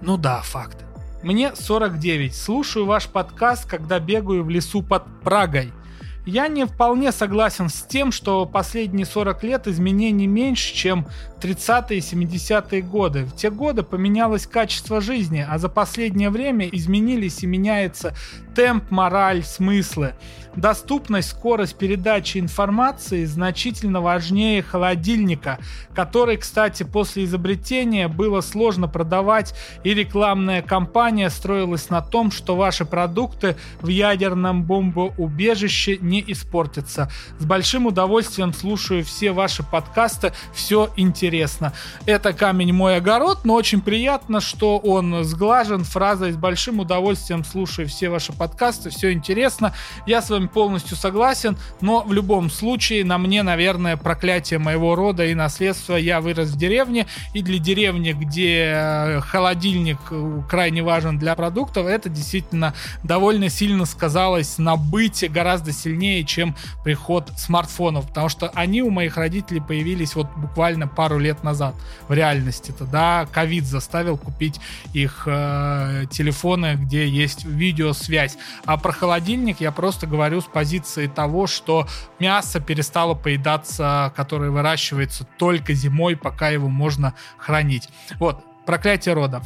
[0.00, 0.87] Ну да, факт.
[1.22, 2.32] Мне 49.
[2.34, 5.72] Слушаю ваш подкаст, когда бегаю в лесу под Прагой.
[6.26, 11.08] Я не вполне согласен с тем, что последние 40 лет изменений меньше, чем
[11.40, 13.24] 30-е и 70-е годы.
[13.24, 18.14] В те годы поменялось качество жизни, а за последнее время изменились и меняется
[18.54, 20.14] темп, мораль, смыслы.
[20.58, 25.60] Доступность, скорость передачи информации значительно важнее холодильника,
[25.94, 32.84] который, кстати, после изобретения было сложно продавать, и рекламная кампания строилась на том, что ваши
[32.84, 37.08] продукты в ядерном бомбоубежище не испортятся.
[37.38, 41.72] С большим удовольствием слушаю все ваши подкасты, все интересно.
[42.04, 47.86] Это камень мой огород, но очень приятно, что он сглажен фразой «с большим удовольствием слушаю
[47.86, 49.72] все ваши подкасты, все интересно».
[50.04, 55.24] Я с вами полностью согласен, но в любом случае на мне, наверное, проклятие моего рода
[55.24, 55.96] и наследства.
[55.96, 61.86] Я вырос в деревне, и для деревни, где э, холодильник э, крайне важен для продуктов,
[61.86, 68.82] это действительно довольно сильно сказалось на быте гораздо сильнее, чем приход смартфонов, потому что они
[68.82, 71.74] у моих родителей появились вот буквально пару лет назад
[72.08, 74.60] в реальности-то, да, ковид заставил купить
[74.92, 78.36] их э, телефоны, где есть видеосвязь.
[78.64, 81.86] А про холодильник я просто говорю с позиции того, что
[82.18, 87.88] мясо перестало поедаться, которое выращивается только зимой, пока его можно хранить.
[88.18, 89.40] Вот, Проклятие рода.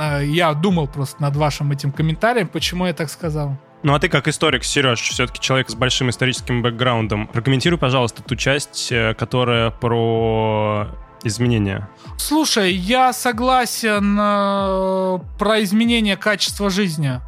[0.00, 3.58] Э, Я думал просто над вашим этим комментарием, почему я так сказал.
[3.82, 8.34] Ну а ты как историк, Сереж, все-таки человек с большим историческим бэкграундом, прокомментируй, пожалуйста, ту
[8.34, 10.88] часть, э, которая про
[11.22, 11.86] изменения.
[12.16, 17.20] Слушай, я согласен э, про изменение качества жизни.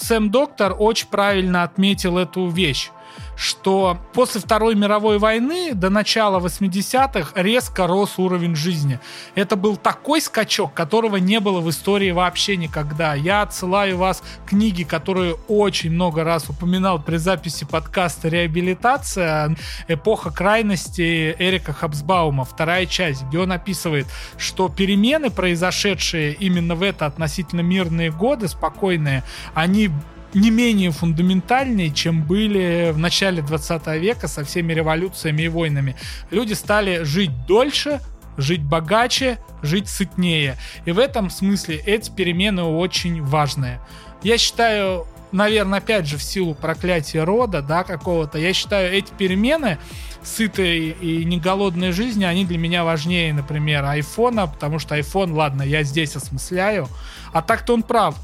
[0.00, 2.90] Сэм Доктор очень правильно отметил эту вещь
[3.36, 9.00] что после Второй мировой войны до начала 80-х резко рос уровень жизни.
[9.34, 13.14] Это был такой скачок, которого не было в истории вообще никогда.
[13.14, 19.56] Я отсылаю вас к книге, которую очень много раз упоминал при записи подкаста «Реабилитация.
[19.88, 27.06] Эпоха крайности» Эрика Хабсбаума, вторая часть, где он описывает, что перемены, произошедшие именно в это
[27.06, 29.90] относительно мирные годы, спокойные, они
[30.34, 35.96] не менее фундаментальные, чем были в начале 20 века со всеми революциями и войнами.
[36.30, 38.00] Люди стали жить дольше,
[38.36, 40.56] жить богаче, жить сытнее.
[40.84, 43.80] И в этом смысле эти перемены очень важные.
[44.22, 49.78] Я считаю, наверное, опять же, в силу проклятия рода, да, какого-то, я считаю, эти перемены
[50.22, 55.62] сытой и не голодной жизни, они для меня важнее, например, айфона, потому что iPhone, ладно,
[55.62, 56.88] я здесь осмысляю,
[57.32, 58.16] а так-то он прав.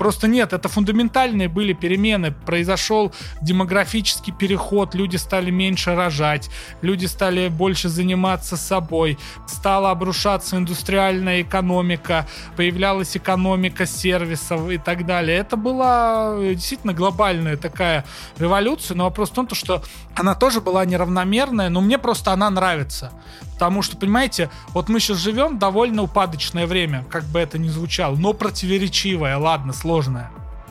[0.00, 2.32] Просто нет, это фундаментальные были перемены.
[2.32, 6.48] Произошел демографический переход, люди стали меньше рожать,
[6.80, 15.36] люди стали больше заниматься собой, стала обрушаться индустриальная экономика, появлялась экономика сервисов и так далее.
[15.36, 18.06] Это была действительно глобальная такая
[18.38, 19.82] революция, но вопрос в том, что
[20.16, 23.12] она тоже была неравномерная, но мне просто она нравится.
[23.60, 28.16] Потому что, понимаете, вот мы сейчас живем довольно упадочное время, как бы это ни звучало,
[28.16, 30.30] но противоречивое, ладно, сложное,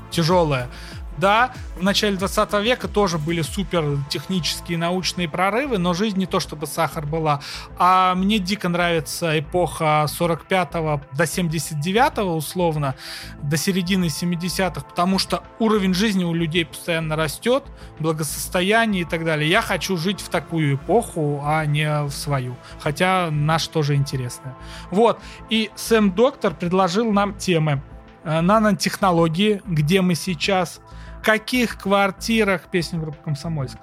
[0.09, 0.69] тяжелое.
[1.19, 6.39] Да, в начале 20 века тоже были супер технические научные прорывы, но жизнь не то
[6.39, 7.41] чтобы сахар была.
[7.77, 10.71] А мне дико нравится эпоха 45
[11.13, 12.95] до 79 условно,
[13.41, 17.63] до середины 70-х, потому что уровень жизни у людей постоянно растет,
[17.99, 19.49] благосостояние и так далее.
[19.49, 22.55] Я хочу жить в такую эпоху, а не в свою.
[22.79, 24.55] Хотя наш тоже интересная.
[24.91, 25.19] Вот.
[25.49, 27.81] И Сэм Доктор предложил нам темы
[28.23, 30.81] э, нанотехнологии, где мы сейчас,
[31.23, 33.77] каких квартирах, песня группы Комсомольск,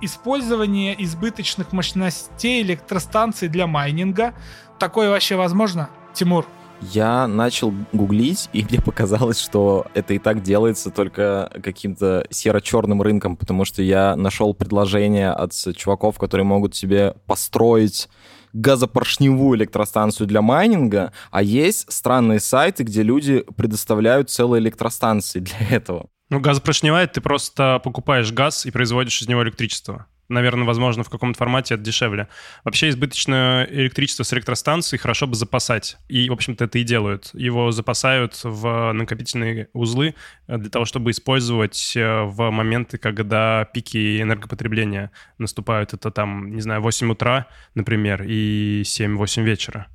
[0.00, 4.34] использование избыточных мощностей электростанций для майнинга.
[4.78, 6.46] Такое вообще возможно, Тимур?
[6.80, 13.36] Я начал гуглить, и мне показалось, что это и так делается только каким-то серо-черным рынком,
[13.36, 18.08] потому что я нашел предложение от чуваков, которые могут себе построить
[18.54, 26.06] газопоршневую электростанцию для майнинга, а есть странные сайты, где люди предоставляют целые электростанции для этого.
[26.30, 30.06] Ну, газопоршневая, ты просто покупаешь газ и производишь из него электричество.
[30.28, 32.28] Наверное, возможно, в каком-то формате это дешевле.
[32.62, 35.96] Вообще избыточное электричество с электростанции хорошо бы запасать.
[36.08, 37.30] И, в общем-то, это и делают.
[37.32, 40.14] Его запасают в накопительные узлы
[40.46, 45.94] для того, чтобы использовать э, в моменты, когда пики энергопотребления наступают.
[45.94, 49.88] Это там, не знаю, 8 утра, например, и 7-8 вечера.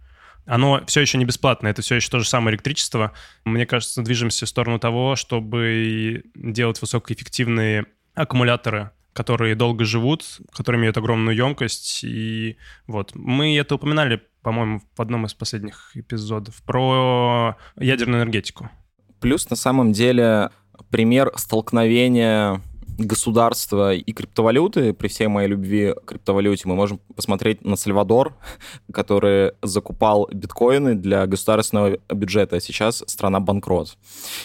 [0.45, 3.13] Оно все еще не бесплатно, это все еще то же самое электричество.
[3.45, 10.97] Мне кажется, движемся в сторону того, чтобы делать высокоэффективные аккумуляторы, которые долго живут, которые имеют
[10.97, 12.03] огромную емкость.
[12.03, 18.69] И вот мы это упоминали, по-моему, в одном из последних эпизодов про ядерную энергетику.
[19.19, 20.51] Плюс на самом деле
[20.91, 22.61] пример столкновения
[22.97, 28.35] государства и криптовалюты, при всей моей любви к криптовалюте, мы можем посмотреть на Сальвадор,
[28.91, 33.97] который закупал биткоины для государственного бюджета, а сейчас страна банкрот.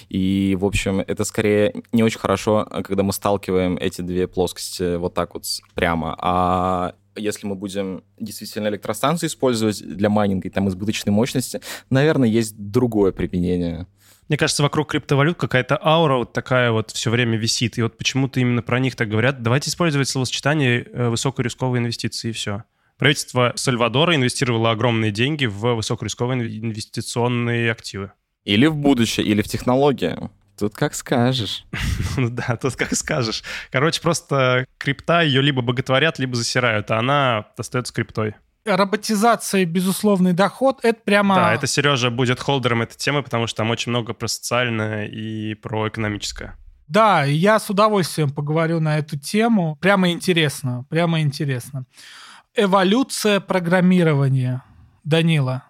[0.09, 5.15] И, в общем, это скорее не очень хорошо, когда мы сталкиваем эти две плоскости вот
[5.15, 6.17] так вот прямо.
[6.21, 11.61] А если мы будем действительно электростанции использовать для майнинга и там избыточной мощности,
[11.91, 13.87] наверное, есть другое применение.
[14.31, 17.79] Мне кажется, вокруг криптовалют какая-то аура вот такая вот все время висит.
[17.79, 19.43] И вот почему-то именно про них так говорят.
[19.43, 22.63] Давайте использовать словосочетание э, высокорисковые инвестиции и все.
[22.97, 28.13] Правительство Сальвадора инвестировало огромные деньги в высокорисковые инвестиционные активы.
[28.45, 30.17] Или в будущее, или в технологии.
[30.57, 31.65] Тут как скажешь.
[32.17, 33.43] Ну да, тут как скажешь.
[33.73, 38.35] Короче, просто крипта ее либо боготворят, либо засирают, а она остается криптой
[38.77, 41.35] роботизация и безусловный доход, это прямо...
[41.37, 45.55] Да, это Сережа будет холдером этой темы, потому что там очень много про социальное и
[45.55, 46.57] про экономическое.
[46.89, 49.79] Да, я с удовольствием поговорю на эту тему.
[49.81, 51.85] Прямо интересно, прямо интересно.
[52.57, 54.63] Эволюция программирования.
[55.05, 55.65] Данила.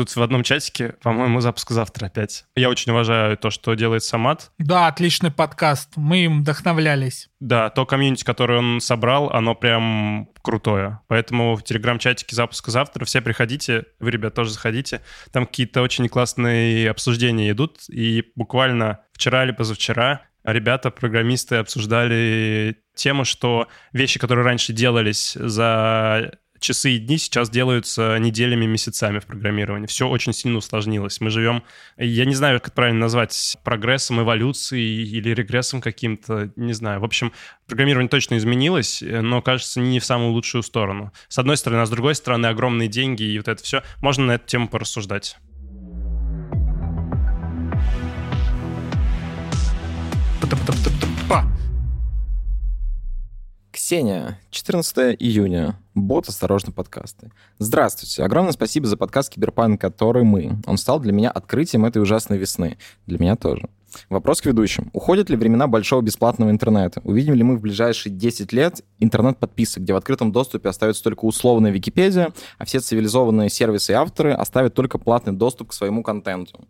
[0.00, 2.46] Тут в одном чатике, по-моему, запуск завтра опять.
[2.56, 4.50] Я очень уважаю то, что делает Самат.
[4.56, 5.90] Да, отличный подкаст.
[5.96, 7.28] Мы им вдохновлялись.
[7.38, 11.00] Да, то комьюнити, которое он собрал, оно прям крутое.
[11.06, 15.02] Поэтому в телеграм-чатике запуска завтра все приходите, вы, ребят, тоже заходите.
[15.32, 17.80] Там какие-то очень классные обсуждения идут.
[17.90, 26.32] И буквально вчера или позавчера ребята, программисты обсуждали тему, что вещи, которые раньше делались за
[26.60, 29.86] часы и дни сейчас делаются неделями, месяцами в программировании.
[29.86, 31.20] Все очень сильно усложнилось.
[31.20, 31.64] Мы живем,
[31.96, 37.00] я не знаю, как правильно назвать, прогрессом, эволюцией или регрессом каким-то, не знаю.
[37.00, 37.32] В общем,
[37.66, 41.12] программирование точно изменилось, но, кажется, не в самую лучшую сторону.
[41.28, 43.82] С одной стороны, а с другой стороны, огромные деньги и вот это все.
[44.02, 45.36] Можно на эту тему порассуждать.
[51.28, 51.46] Па.
[53.90, 55.76] Ксения, 14 июня.
[55.96, 57.32] Бот «Осторожно, подкасты».
[57.58, 58.22] Здравствуйте.
[58.22, 60.58] Огромное спасибо за подкаст «Киберпанк», который мы.
[60.66, 62.78] Он стал для меня открытием этой ужасной весны.
[63.06, 63.68] Для меня тоже.
[64.08, 64.90] Вопрос к ведущим.
[64.92, 67.00] Уходят ли времена большого бесплатного интернета?
[67.02, 71.72] Увидим ли мы в ближайшие 10 лет интернет-подписок, где в открытом доступе остается только условная
[71.72, 76.60] Википедия, а все цивилизованные сервисы и авторы оставят только платный доступ к своему контенту?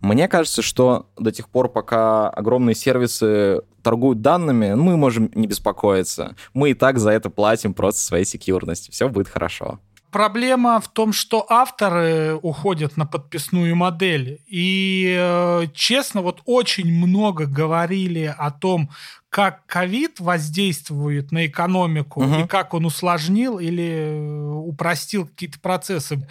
[0.00, 6.36] Мне кажется, что до тех пор, пока огромные сервисы торгуют данными, мы можем не беспокоиться.
[6.54, 8.90] Мы и так за это платим просто своей секьюрности.
[8.90, 9.80] Все будет хорошо.
[10.10, 14.40] Проблема в том, что авторы уходят на подписную модель.
[14.46, 18.88] И, э, честно, вот очень много говорили о том,
[19.28, 22.44] как ковид воздействует на экономику Мгм.
[22.44, 23.84] и как он усложнил или
[24.14, 26.26] э, упростил какие-то процессы.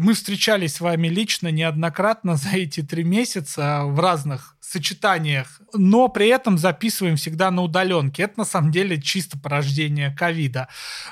[0.00, 6.28] Мы встречались с вами лично неоднократно за эти три месяца в разных сочетаниях, но при
[6.28, 8.22] этом записываем всегда на удаленке.
[8.22, 10.68] Это на самом деле чисто порождение ковида.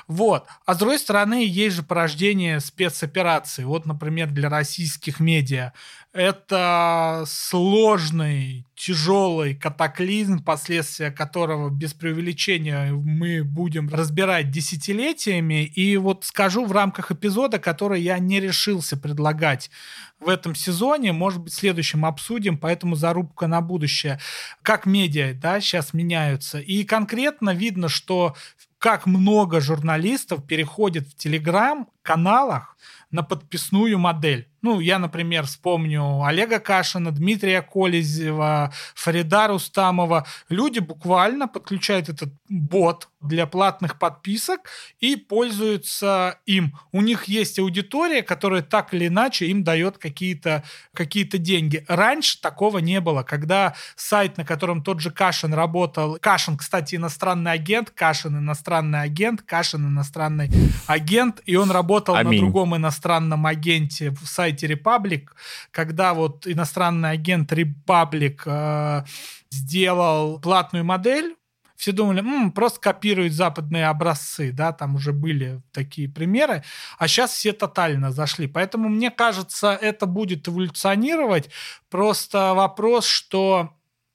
[0.07, 0.47] Вот.
[0.65, 3.65] А с другой стороны, есть же порождение спецопераций.
[3.65, 5.73] Вот, например, для российских медиа.
[6.13, 15.63] Это сложный, тяжелый катаклизм, последствия которого без преувеличения мы будем разбирать десятилетиями.
[15.63, 19.71] И вот скажу в рамках эпизода, который я не решился предлагать
[20.19, 24.19] в этом сезоне, может быть, в следующем обсудим, поэтому зарубка на будущее.
[24.63, 26.59] Как медиа, да, сейчас меняются.
[26.59, 28.35] И конкретно видно, что
[28.79, 32.75] как много журналистов переходит в телеграм-каналах
[33.11, 34.50] на подписную модель.
[34.61, 40.27] Ну, я, например, вспомню Олега Кашина, Дмитрия Колезева, Фарида Рустамова.
[40.49, 44.61] Люди буквально подключают этот бот для платных подписок
[44.99, 46.77] и пользуются им.
[46.91, 51.85] У них есть аудитория, которая так или иначе им дает какие-то какие деньги.
[51.87, 57.51] Раньше такого не было, когда сайт, на котором тот же Кашин работал, Кашин, кстати, иностранный
[57.51, 60.49] агент, Кашин иностранный агент, Кашин иностранный
[60.87, 62.41] агент, и он работал на Аминь.
[62.41, 65.29] другом иностранном агенте в сайте Republic,
[65.71, 69.03] когда вот иностранный агент Republic э,
[69.49, 71.35] сделал платную модель,
[71.81, 76.63] все думали, «М, просто копируют западные образцы, да, там уже были такие примеры,
[76.99, 78.45] а сейчас все тотально зашли.
[78.45, 81.49] Поэтому, мне кажется, это будет эволюционировать.
[81.89, 83.71] Просто вопрос, что,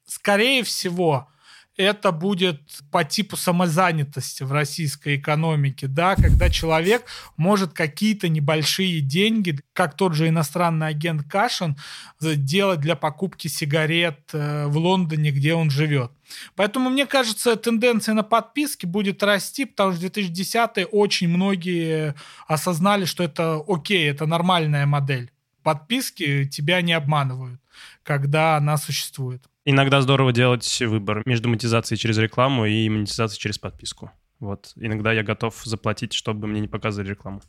[0.07, 1.28] скорее всего,
[1.77, 2.61] это будет
[2.91, 7.05] по типу самозанятости в российской экономике, да, когда человек
[7.37, 11.77] может какие-то небольшие деньги, как тот же иностранный агент Кашин,
[12.20, 16.12] делать для покупки сигарет э, в Лондоне, где он живет.
[16.55, 22.14] Поэтому, мне кажется, тенденция на подписки будет расти, потому что в 2010 очень многие
[22.49, 25.31] осознали, что это окей, это нормальная модель.
[25.62, 27.61] Подписки тебя не обманывают,
[28.03, 29.45] когда она существует.
[29.69, 34.12] Иногда здорово делать выбор между монетизацией через рекламу и монетизацией через подписку.
[34.39, 34.73] Вот.
[34.77, 37.43] Иногда я готов заплатить, чтобы мне не показывали рекламу.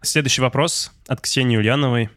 [0.00, 2.08] Следующий вопрос от Ксении Ульяновой.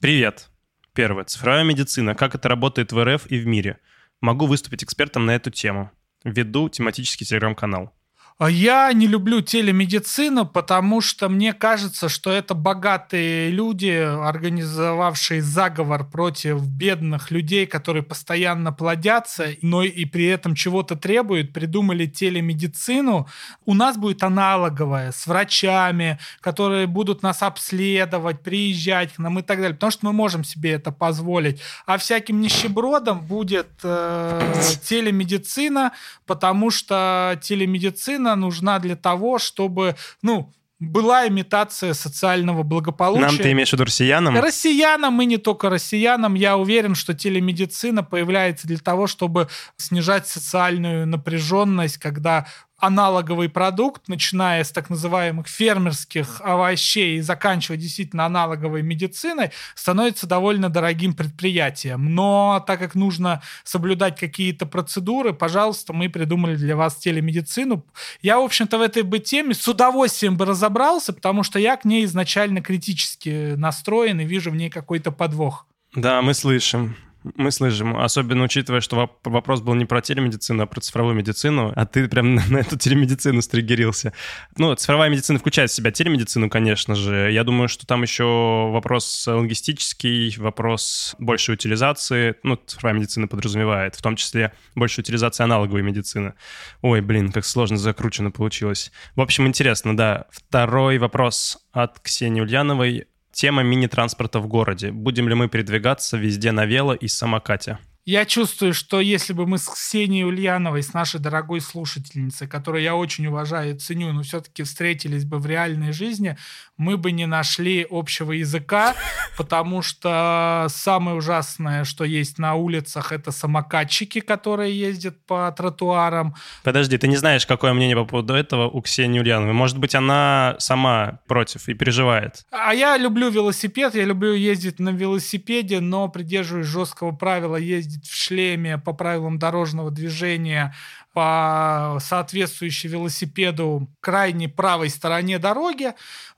[0.00, 0.50] Привет.
[0.94, 1.22] Первое.
[1.22, 2.16] Цифровая медицина.
[2.16, 3.78] Как это работает в РФ и в мире?
[4.20, 5.92] Могу выступить экспертом на эту тему.
[6.24, 7.94] Веду тематический телеграм-канал.
[8.42, 16.04] А Я не люблю телемедицину, потому что мне кажется, что это богатые люди, организовавшие заговор
[16.04, 23.28] против бедных людей, которые постоянно плодятся, но и при этом чего-то требуют, придумали телемедицину.
[23.64, 29.58] У нас будет аналоговая с врачами, которые будут нас обследовать, приезжать к нам и так
[29.58, 31.60] далее, потому что мы можем себе это позволить.
[31.86, 35.92] А всяким нищебродом будет э, телемедицина,
[36.26, 40.52] потому что телемедицина нужна для того, чтобы, ну,
[40.82, 43.26] была имитация социального благополучия.
[43.26, 44.36] Нам ты имеешь в виду россиянам?
[44.36, 46.34] Россиянам и не только россиянам.
[46.34, 52.46] Я уверен, что телемедицина появляется для того, чтобы снижать социальную напряженность, когда
[52.82, 60.68] аналоговый продукт, начиная с так называемых фермерских овощей и заканчивая действительно аналоговой медициной, становится довольно
[60.68, 62.12] дорогим предприятием.
[62.12, 67.86] Но так как нужно соблюдать какие-то процедуры, пожалуйста, мы придумали для вас телемедицину.
[68.20, 71.84] Я, в общем-то, в этой бы теме с удовольствием бы разобрался, потому что я к
[71.84, 75.66] ней изначально критически настроен и вижу в ней какой-то подвох.
[75.94, 76.96] Да, мы слышим.
[77.36, 81.86] Мы слышим, особенно учитывая, что вопрос был не про телемедицину, а про цифровую медицину, а
[81.86, 84.12] ты прям на, эту телемедицину стригерился.
[84.56, 87.30] Ну, цифровая медицина включает в себя телемедицину, конечно же.
[87.30, 92.34] Я думаю, что там еще вопрос логистический, вопрос большей утилизации.
[92.42, 96.34] Ну, цифровая медицина подразумевает, в том числе большей утилизации аналоговой медицины.
[96.80, 98.90] Ой, блин, как сложно закручено получилось.
[99.14, 100.26] В общем, интересно, да.
[100.30, 103.06] Второй вопрос от Ксении Ульяновой.
[103.32, 104.92] Тема мини-транспорта в городе.
[104.92, 107.78] Будем ли мы передвигаться везде на вело и самокате?
[108.04, 112.96] Я чувствую, что если бы мы с Ксенией Ульяновой, с нашей дорогой слушательницей, которую я
[112.96, 116.36] очень уважаю и ценю, но все-таки встретились бы в реальной жизни,
[116.76, 118.96] мы бы не нашли общего языка,
[119.38, 126.34] потому что самое ужасное, что есть на улицах, это самокатчики, которые ездят по тротуарам.
[126.64, 129.52] Подожди, ты не знаешь, какое мнение по поводу этого у Ксении Ульяновой?
[129.52, 132.42] Может быть, она сама против и переживает?
[132.50, 138.08] А я люблю велосипед, я люблю ездить на велосипеде, но придерживаюсь жесткого правила ездить ездить
[138.08, 140.74] в шлеме по правилам дорожного движения
[141.12, 145.92] по соответствующей велосипеду крайней правой стороне дороги,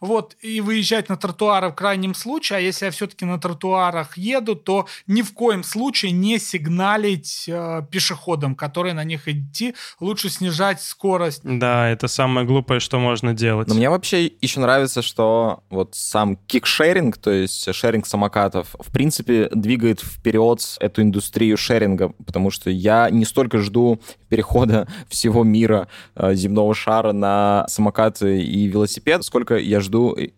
[0.05, 4.55] вот, и выезжать на тротуары в крайнем случае, а если я все-таки на тротуарах еду,
[4.55, 10.83] то ни в коем случае не сигналить э, пешеходам, которые на них идти, лучше снижать
[10.83, 11.41] скорость.
[11.45, 13.69] Да, это самое глупое, что можно делать.
[13.69, 19.49] Но мне вообще еще нравится, что вот сам кикшеринг, то есть шеринг самокатов, в принципе,
[19.55, 26.35] двигает вперед эту индустрию шеринга, потому что я не столько жду перехода всего мира э,
[26.35, 29.94] земного шара на самокаты и велосипед, сколько я жду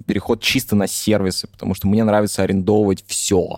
[0.07, 3.57] переход чисто на сервисы, потому что мне нравится арендовывать все.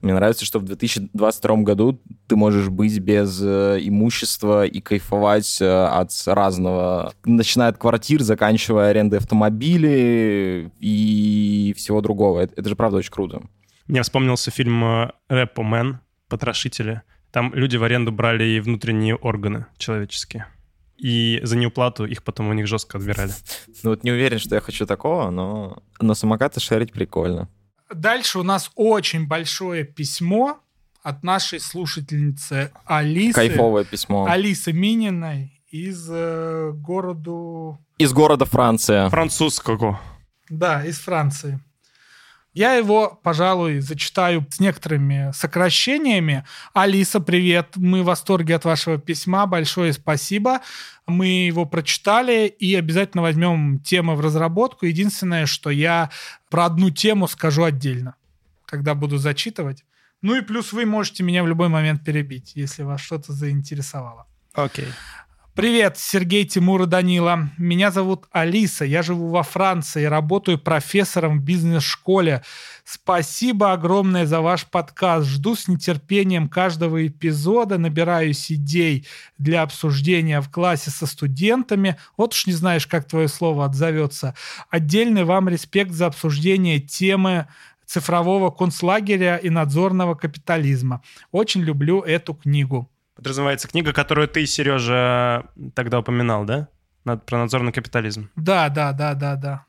[0.00, 5.66] Мне нравится, что в 2022 году ты можешь быть без э, имущества и кайфовать э,
[5.66, 12.40] от разного, начиная от квартир, заканчивая арендой автомобилей и всего другого.
[12.40, 13.42] Это, это же правда очень круто.
[13.86, 17.02] Мне вспомнился фильм «Рэпо Мэн», «Потрошители».
[17.30, 20.46] Там люди в аренду брали и внутренние органы человеческие.
[21.04, 23.32] И за неуплату их потом у них жестко отбирали.
[23.82, 27.50] Ну вот не уверен, что я хочу такого, но на самокаты шарить прикольно.
[27.92, 30.60] Дальше у нас очень большое письмо
[31.02, 33.34] от нашей слушательницы Алисы.
[33.34, 34.24] Кайфовое письмо.
[34.24, 37.78] Алисы Мининой из э, города...
[37.98, 39.10] Из города Франция.
[39.10, 40.00] Французского.
[40.48, 41.60] Да, из Франции.
[42.54, 46.44] Я его, пожалуй, зачитаю с некоторыми сокращениями.
[46.72, 47.70] Алиса, привет.
[47.74, 49.46] Мы в восторге от вашего письма.
[49.46, 50.60] Большое спасибо.
[51.04, 54.86] Мы его прочитали и обязательно возьмем темы в разработку.
[54.86, 56.10] Единственное, что я
[56.48, 58.14] про одну тему скажу отдельно,
[58.66, 59.84] когда буду зачитывать.
[60.22, 64.26] Ну и плюс вы можете меня в любой момент перебить, если вас что-то заинтересовало.
[64.54, 64.84] Окей.
[64.84, 64.92] Okay.
[65.54, 67.48] Привет, Сергей, Тимур и Данила.
[67.58, 72.42] Меня зовут Алиса, я живу во Франции, работаю профессором в бизнес-школе.
[72.84, 75.28] Спасибо огромное за ваш подкаст.
[75.28, 79.06] Жду с нетерпением каждого эпизода, набираюсь идей
[79.38, 81.98] для обсуждения в классе со студентами.
[82.16, 84.34] Вот уж не знаешь, как твое слово отзовется.
[84.70, 87.46] Отдельный вам респект за обсуждение темы
[87.86, 91.04] цифрового концлагеря и надзорного капитализма.
[91.30, 92.90] Очень люблю эту книгу.
[93.14, 96.68] Подразумевается книга, которую ты, Сережа, тогда упоминал, да?
[97.04, 98.30] Про надзорный капитализм.
[98.34, 99.66] Да, да, да, да, да.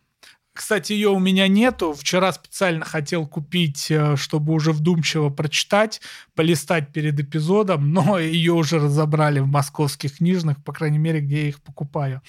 [0.53, 1.93] Кстати, ее у меня нету.
[1.93, 5.99] Вчера специально хотел купить, э, чтобы уже вдумчиво прочитать,
[6.33, 11.47] полистать перед эпизодом, но ее уже разобрали в московских книжных, по крайней мере, где я
[11.49, 12.21] их покупаю.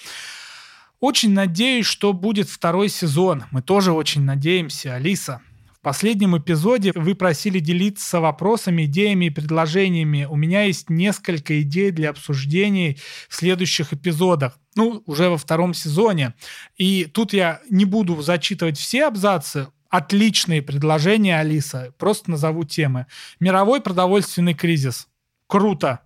[0.99, 3.45] Очень надеюсь, что будет второй сезон.
[3.51, 5.41] Мы тоже очень надеемся, Алиса
[5.87, 10.27] последнем эпизоде вы просили делиться вопросами, идеями и предложениями.
[10.29, 14.59] У меня есть несколько идей для обсуждений в следующих эпизодах.
[14.75, 16.33] Ну, уже во втором сезоне.
[16.75, 21.93] И тут я не буду зачитывать все абзацы, отличные предложения, Алиса.
[21.97, 23.05] Просто назову темы.
[23.39, 25.07] Мировой продовольственный кризис.
[25.47, 26.01] Круто.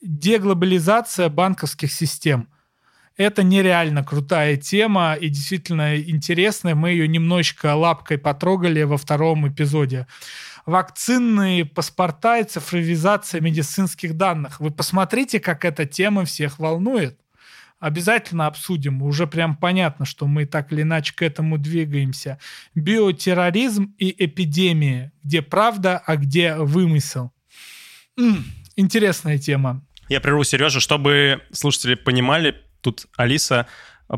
[0.00, 2.46] Деглобализация банковских систем–
[3.16, 6.74] это нереально крутая тема и действительно интересная.
[6.74, 10.06] Мы ее немножечко лапкой потрогали во втором эпизоде.
[10.66, 14.60] Вакцинные паспорта и цифровизация медицинских данных.
[14.60, 17.18] Вы посмотрите, как эта тема всех волнует.
[17.78, 19.02] Обязательно обсудим.
[19.02, 22.38] Уже прям понятно, что мы так или иначе к этому двигаемся.
[22.74, 25.12] Биотерроризм и эпидемии.
[25.22, 27.32] Где правда, а где вымысел.
[28.18, 28.44] М-м,
[28.76, 29.82] интересная тема.
[30.10, 33.66] Я прерву Сережа, чтобы слушатели понимали, Тут Алиса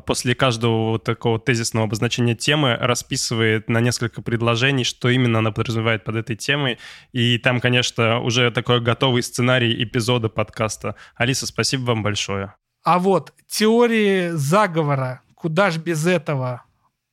[0.07, 6.05] после каждого вот такого тезисного обозначения темы расписывает на несколько предложений, что именно она подразумевает
[6.05, 6.79] под этой темой.
[7.13, 10.97] И там, конечно, уже такой готовый сценарий эпизода подкаста.
[11.15, 12.55] Алиса, спасибо вам большое.
[12.85, 16.65] А вот теории заговора, куда ж без этого?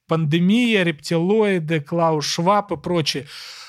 [0.08, 3.28] Пандемия, рептилоиды, Клаус Шваб и прочее.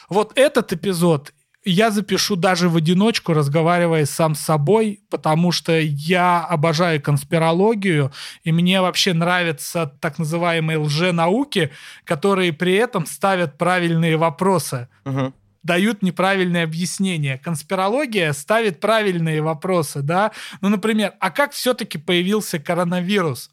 [0.09, 1.35] Вот этот эпизод
[1.65, 8.13] я запишу даже в одиночку, разговаривая сам с собой, потому что я обожаю конспирологию,
[8.45, 11.71] и мне вообще нравятся так называемые лженауки,
[12.05, 14.89] которые при этом ставят правильные вопросы.
[15.05, 15.35] Мгм.
[15.63, 17.37] дают неправильные объяснения.
[17.37, 20.33] Конспирология ставит правильные вопросы, да?
[20.63, 23.51] Ну, например, а как все-таки появился коронавирус?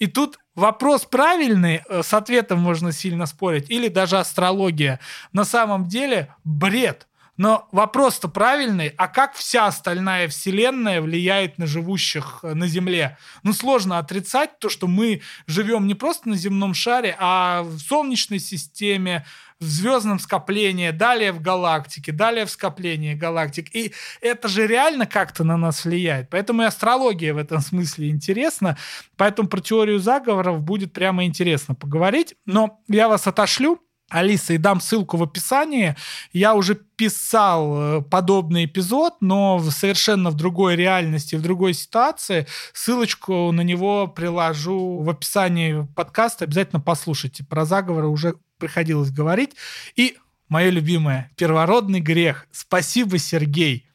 [0.00, 5.00] И тут вопрос правильный, э, с ответом можно сильно спорить, или даже астрология.
[5.32, 7.06] На самом деле бред.
[7.36, 13.18] Но вопрос-то правильный, а как вся остальная вселенная влияет на живущих э, на Земле?
[13.42, 18.38] Ну, сложно отрицать то, что мы живем не просто на земном шаре, а в Солнечной
[18.38, 19.26] системе,
[19.64, 23.74] в звездном скоплении, далее в галактике, далее в скоплении галактик.
[23.74, 26.30] И это же реально как-то на нас влияет.
[26.30, 28.76] Поэтому и астрология в этом смысле интересна.
[29.16, 32.34] Поэтому про теорию заговоров будет прямо интересно поговорить.
[32.46, 33.80] Но я вас отошлю.
[34.10, 35.96] Алиса, и дам ссылку в описании.
[36.32, 42.46] Я уже писал э, подобный эпизод, но в совершенно в другой реальности, в другой ситуации.
[42.72, 46.44] Ссылочку на него приложу в описании подкаста.
[46.44, 47.44] Обязательно послушайте.
[47.44, 49.54] Про заговоры уже приходилось говорить.
[49.96, 50.16] И
[50.48, 52.46] мое любимое, первородный грех.
[52.50, 53.86] Спасибо, Сергей.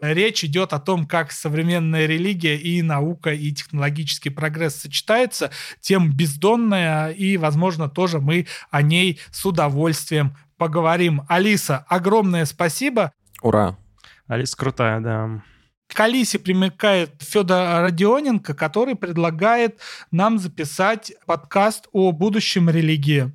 [0.00, 5.50] Речь идет о том, как современная религия и наука, и технологический прогресс сочетаются.
[5.80, 11.22] Тем бездонная, и, возможно, тоже мы о ней с удовольствием поговорим.
[11.28, 13.12] Алиса, огромное спасибо.
[13.40, 13.76] Ура.
[14.26, 15.42] Алиса крутая, да.
[15.88, 19.78] К Алисе примыкает Федор Родионенко, который предлагает
[20.10, 23.30] нам записать подкаст о будущем религии.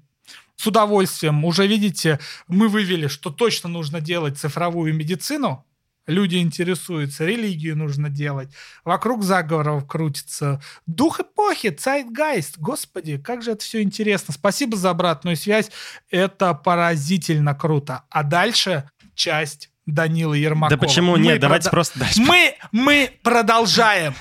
[0.57, 1.45] С удовольствием.
[1.45, 5.63] Уже видите, мы вывели, что точно нужно делать цифровую медицину.
[6.07, 8.49] Люди интересуются, религию нужно делать.
[8.83, 10.61] Вокруг заговоров крутится.
[10.87, 12.53] Дух эпохи, Zeitgeist.
[12.57, 14.33] Господи, как же это все интересно.
[14.33, 15.69] Спасибо за обратную связь.
[16.09, 18.03] Это поразительно круто.
[18.09, 20.79] А дальше часть Данила Ермакова.
[20.79, 21.39] Да почему Мы нет?
[21.39, 22.21] Давайте прода- просто дальше.
[22.21, 24.15] Мы, мы продолжаем.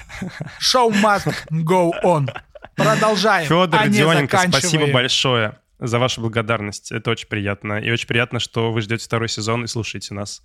[0.61, 2.29] Show must go on.
[2.75, 6.93] Продолжаем, Федор а не Родионенко, спасибо большое за вашу благодарность.
[6.93, 7.79] Это очень приятно.
[7.79, 10.43] И очень приятно, что вы ждете второй сезон и слушаете нас.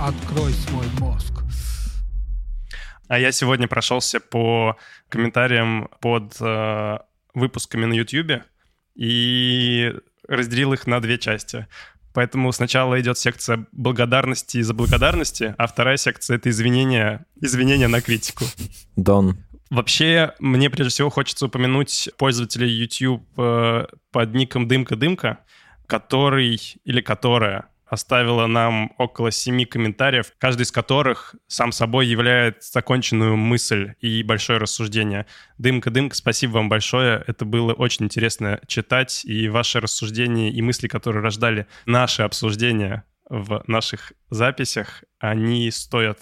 [0.00, 1.42] Открой свой мозг.
[3.08, 4.76] А я сегодня прошелся по
[5.08, 6.98] комментариям под э,
[7.34, 8.42] выпусками на YouTube
[8.94, 9.94] и
[10.26, 11.66] разделил их на две части.
[12.14, 18.44] Поэтому сначала идет секция благодарности за благодарности, а вторая секция— это извинения, извинения на критику.
[18.94, 19.43] Дон.
[19.70, 25.38] Вообще, мне прежде всего хочется упомянуть пользователя YouTube э, под ником Дымка-Дымка,
[25.86, 33.36] который или которая оставила нам около семи комментариев, каждый из которых сам собой являет законченную
[33.36, 35.26] мысль и большое рассуждение.
[35.58, 37.22] Дымка-дымка, спасибо вам большое.
[37.26, 43.62] Это было очень интересно читать, и ваши рассуждения и мысли, которые рождали наши обсуждения в
[43.66, 46.18] наших записях, они стоят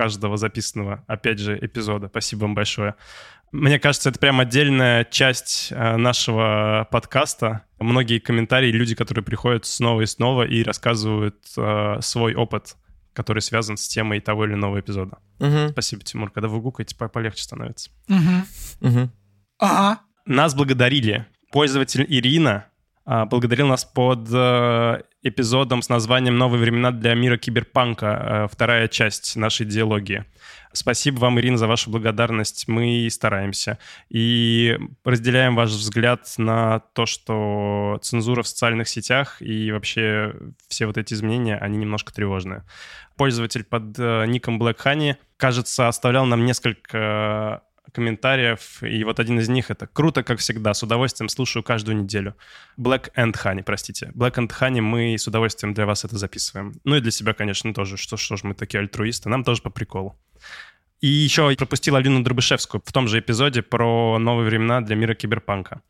[0.00, 2.08] каждого записанного, опять же, эпизода.
[2.08, 2.94] Спасибо вам большое.
[3.52, 7.64] Мне кажется, это прям отдельная часть э, нашего подкаста.
[7.78, 12.76] Многие комментарии, люди, которые приходят снова и снова и рассказывают э, свой опыт,
[13.12, 15.18] который связан с темой того или иного эпизода.
[15.38, 15.68] Мгм.
[15.72, 16.30] Спасибо, Тимур.
[16.30, 17.90] Когда вы гукаете, по- полегче становится.
[18.08, 18.46] Мгм.
[18.80, 19.10] Мгм.
[19.58, 20.00] Ага.
[20.24, 21.26] Нас благодарили.
[21.52, 22.64] Пользователь Ирина
[23.04, 28.88] а, благодарил нас под э, эпизодом с названием «Новые времена для мира киберпанка», э, вторая
[28.88, 30.24] часть нашей диалогии.
[30.72, 32.68] Спасибо вам, Ирина, за вашу благодарность.
[32.68, 33.78] Мы стараемся.
[34.08, 40.34] И разделяем ваш взгляд на то, что цензура в социальных сетях и вообще
[40.68, 42.64] все вот эти изменения, они немножко тревожные.
[43.16, 47.62] Пользователь под э, ником Black Honey, кажется, оставлял нам несколько
[47.92, 52.34] комментариев, и вот один из них это «Круто, как всегда, с удовольствием слушаю каждую неделю».
[52.78, 54.12] Black and Honey, простите.
[54.14, 56.74] Black and Honey, мы с удовольствием для вас это записываем.
[56.84, 57.96] Ну и для себя, конечно, тоже.
[57.96, 60.16] Что, что ж мы такие альтруисты, нам тоже по приколу.
[61.00, 65.80] И еще пропустил Алину Дробышевскую в том же эпизоде про новые времена для мира киберпанка.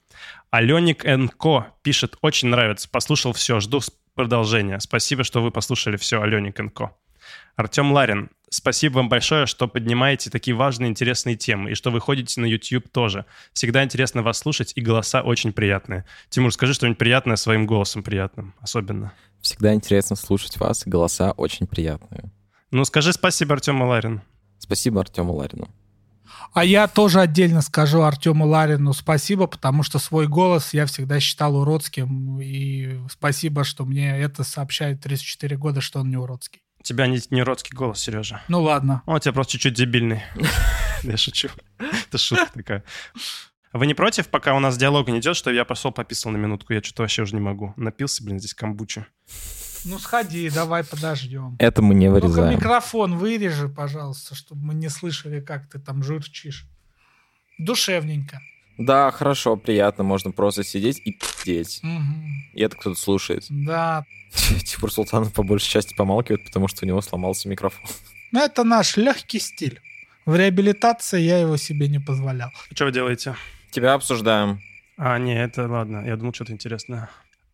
[0.51, 1.05] Аленик
[1.37, 3.81] Ко пишет, очень нравится, послушал все, жду
[4.15, 4.79] продолжения.
[4.79, 6.97] Спасибо, что вы послушали все, Аленик Ко.
[7.61, 12.41] Артем Ларин, спасибо вам большое, что поднимаете такие важные, интересные темы, и что вы ходите
[12.41, 13.27] на YouTube тоже.
[13.53, 16.07] Всегда интересно вас слушать, и голоса очень приятные.
[16.31, 19.13] Тимур, скажи что-нибудь приятное своим голосом приятным, особенно.
[19.43, 22.33] Всегда интересно слушать вас, и голоса очень приятные.
[22.71, 24.23] Ну, скажи спасибо Артему Ларину.
[24.59, 25.69] Спасибо Артему Ларину.
[26.55, 31.57] А я тоже отдельно скажу Артему Ларину спасибо, потому что свой голос я всегда считал
[31.57, 32.41] уродским.
[32.41, 36.63] И спасибо, что мне это сообщает 34 года, что он не уродский.
[36.81, 38.43] У тебя не, не родский голос, Сережа.
[38.49, 39.03] Ну ладно.
[39.07, 40.23] Он у тебя просто чуть-чуть дебильный.
[41.03, 41.49] Я шучу.
[41.79, 42.85] Это шутка такая.
[43.73, 46.73] Вы не против, пока у нас диалог не идет, что я пошел пописал на минутку?
[46.73, 47.73] Я что-то вообще уже не могу.
[47.77, 49.07] Напился, блин, здесь камбучи.
[49.85, 51.55] Ну сходи, давай подождем.
[51.59, 52.59] Это мы не Только вырезаем.
[52.59, 56.67] микрофон вырежи, пожалуйста, чтобы мы не слышали, как ты там журчишь.
[57.59, 58.41] Душевненько.
[58.81, 60.05] Да, хорошо, приятно.
[60.05, 61.81] Можно просто сидеть и пиздеть.
[61.83, 62.47] Мгм.
[62.55, 63.45] И это кто-то слушает.
[63.51, 64.07] Да.
[64.65, 67.85] Тимур Султанов по большей части помалкивает, потому что у него сломался микрофон.
[68.33, 69.83] Ну, это наш легкий стиль.
[70.25, 72.51] В реабилитации я его себе не позволял.
[72.75, 73.37] Что вы делаете?
[73.71, 74.63] Тебя обсуждаем.
[74.97, 76.07] А, не, это ладно.
[76.07, 77.11] Я думал, что-то интересное.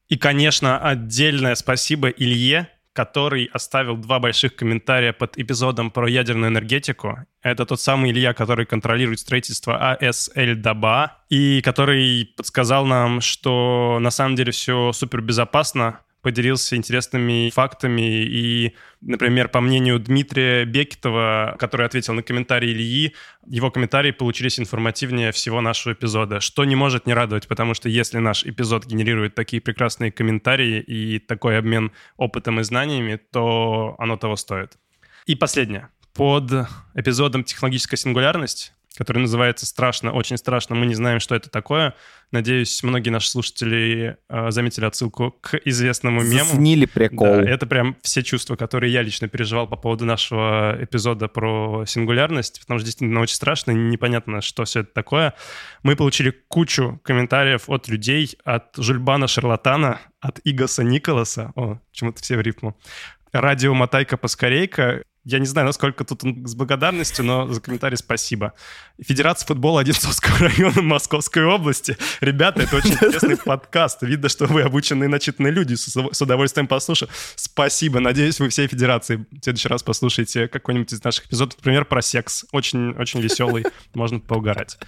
[0.09, 7.19] И, конечно, отдельное спасибо Илье, который оставил два больших комментария под эпизодом про ядерную энергетику.
[7.43, 14.11] Это тот самый Илья, который контролирует строительство АСЛ Даба, и который подсказал нам, что на
[14.11, 18.25] самом деле все супер безопасно, поделился интересными фактами.
[18.25, 23.15] И, например, по мнению Дмитрия Бекетова, который ответил на комментарий Ильи,
[23.47, 28.19] его комментарии получились информативнее всего нашего эпизода, что не может не радовать, потому что если
[28.19, 34.35] наш эпизод генерирует такие прекрасные комментарии и такой обмен опытом и знаниями, то оно того
[34.35, 34.79] стоит.
[35.27, 35.91] И последнее.
[36.13, 36.51] Под
[36.97, 41.95] эпизодом «Технологическая сингулярность» который называется «Страшно, очень страшно, мы не знаем, что это такое».
[42.33, 46.45] Надеюсь, многие наши слушатели э, заметили отсылку к известному мему.
[46.45, 47.27] Заценили прикол.
[47.27, 52.61] Да, это прям все чувства, которые я лично переживал по поводу нашего эпизода про сингулярность,
[52.61, 55.35] потому что действительно очень страшно, непонятно, что все это такое.
[55.83, 62.37] Мы получили кучу комментариев от людей, от Жульбана Шарлатана, от Игаса Николаса, о, почему-то все
[62.37, 62.77] в рифму,
[63.33, 68.53] радио Мотайка Поскорейка, я не знаю, насколько тут он с благодарностью, но за комментарий спасибо.
[69.01, 71.99] Федерация футбола Одинцовского района Московской области.
[72.21, 74.03] Ребята, это очень интересный подкаст.
[74.03, 75.75] Видно, что вы обученные, начитанные люди.
[75.75, 77.09] С удовольствием послушаю.
[77.35, 77.99] Спасибо.
[77.99, 81.59] Надеюсь, вы всей федерации в следующий раз послушаете какой-нибудь из наших эпизодов.
[81.59, 82.45] Например, про секс.
[82.53, 83.65] Очень, очень веселый.
[83.95, 84.79] Можно поугарать.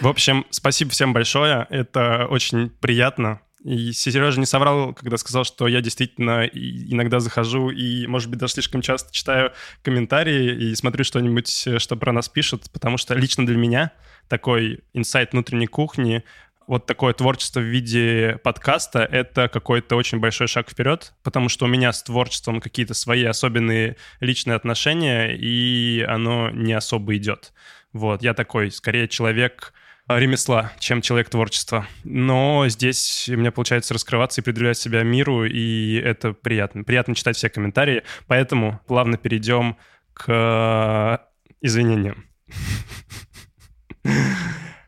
[0.00, 1.68] В общем, спасибо всем большое.
[1.70, 3.40] Это очень приятно.
[3.64, 8.52] И Сережа не соврал, когда сказал, что я действительно иногда захожу и, может быть, даже
[8.52, 9.52] слишком часто читаю
[9.82, 13.92] комментарии и смотрю что-нибудь, э, что про нас пишут, потому что лично для меня
[14.28, 16.24] такой инсайт внутренней кухни,
[16.66, 21.68] вот такое творчество в виде подкаста— это какой-то очень большой шаг вперед, потому что у
[21.68, 27.52] меня с творчеством какие-то свои особенные личные отношения, и оно не особо идет.
[27.92, 29.72] Вот, я такой, скорее, человек
[30.08, 31.86] ремесла, чем человек творчества.
[32.04, 36.84] Но здесь у меня получается раскрываться и предъявлять себя миру, и это приятно.
[36.84, 39.76] Приятно читать все комментарии, поэтому плавно перейдем
[40.12, 41.18] к э,
[41.60, 42.26] извинениям.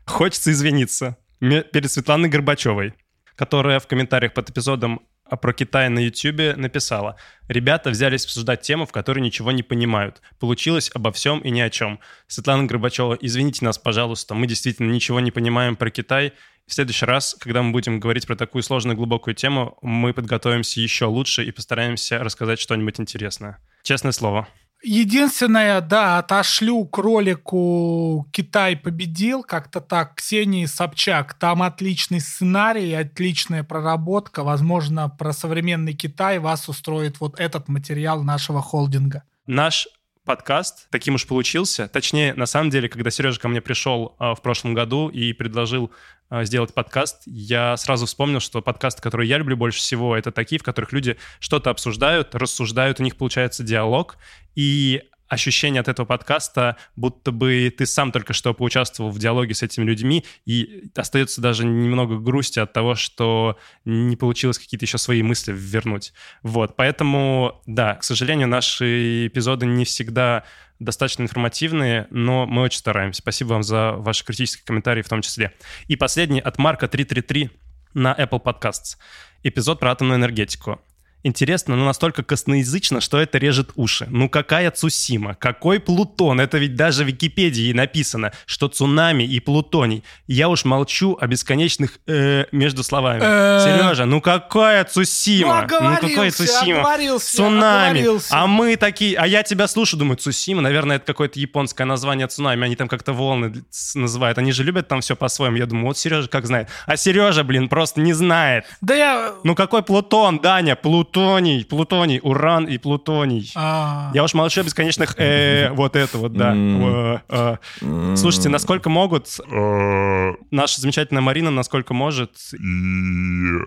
[0.05, 2.93] Хочется извиниться перед Светланой Горбачевой,
[3.35, 7.17] которая в комментариях под эпизодом а про Китай на Ютьюбе написала.
[7.49, 10.21] Ребята взялись обсуждать тему, в которой ничего не понимают.
[10.39, 11.99] Получилось обо всем и ни о чем.
[12.27, 16.33] Светлана Горбачева, извините нас, пожалуйста, мы действительно ничего не понимаем про Китай.
[16.65, 21.05] В следующий раз, когда мы будем говорить про такую сложную глубокую тему, мы подготовимся еще
[21.05, 23.59] лучше и постараемся рассказать что-нибудь интересное.
[23.83, 24.47] Честное слово.
[24.83, 31.33] Единственное, да, отошлю к ролику «Китай победил», как-то так, Ксении Собчак.
[31.33, 34.43] Там отличный сценарий, отличная проработка.
[34.43, 39.23] Возможно, про современный Китай вас устроит вот этот материал нашего холдинга.
[39.47, 39.87] Наш
[40.27, 41.87] подкаст таким уж получился.
[41.87, 45.91] Точнее, на самом деле, когда Сережа ко мне пришел а, в прошлом году и предложил
[46.29, 50.59] а, сделать подкаст, я сразу вспомнил, что подкасты, которые я люблю больше всего, это такие,
[50.59, 54.17] в которых люди что-то обсуждают, рассуждают, у них получается диалог,
[54.53, 59.63] и ощущение от этого подкаста, будто бы ты сам только что поучаствовал в диалоге с
[59.63, 65.23] этими людьми, и остается даже немного грусти от того, что не получилось какие-то еще свои
[65.23, 66.13] мысли вернуть.
[66.43, 70.43] Вот, поэтому, да, к сожалению, наши эпизоды не всегда
[70.79, 73.21] достаточно информативные, но мы очень стараемся.
[73.21, 75.53] Спасибо вам за ваши критические комментарии в том числе.
[75.87, 77.49] И последний от Марка 333
[77.93, 78.97] на Apple Podcasts.
[79.43, 80.79] Эпизод про атомную энергетику.
[81.23, 84.07] Интересно, но настолько косноязычно, что это режет уши.
[84.09, 85.35] Ну какая Цусима?
[85.35, 86.39] Какой Плутон?
[86.39, 90.03] Это ведь даже в Википедии написано, что цунами и Плутоний.
[90.27, 93.21] Я уж молчу о бесконечных э, между словами.
[93.23, 93.59] Э.
[93.63, 95.47] Сережа, ну какая Цусима?
[95.47, 96.83] Ну, Ну оговорился, Цусима?
[97.19, 98.05] Цунами.
[98.31, 102.63] А мы такие, а я тебя слушаю, думаю, Цусима, наверное, это какое-то японское название цунами,
[102.63, 103.65] они там как-то волны
[103.95, 105.57] называют, они же любят там все по-своему.
[105.57, 106.69] Я думаю, вот Сережа как знает.
[106.85, 108.65] А Сережа, блин, просто не знает.
[108.81, 109.33] Да я...
[109.43, 111.06] Ну какой Плутон, Даня, Плутон.
[111.11, 113.51] Плутоний, плутоний, уран и плутоний.
[113.55, 116.53] А, Я уж молчу о бесконечных э, вот это вот, да.
[116.55, 118.15] Э, э.
[118.15, 122.57] Слушайте, насколько могут, э, наша замечательная Марина, насколько может, и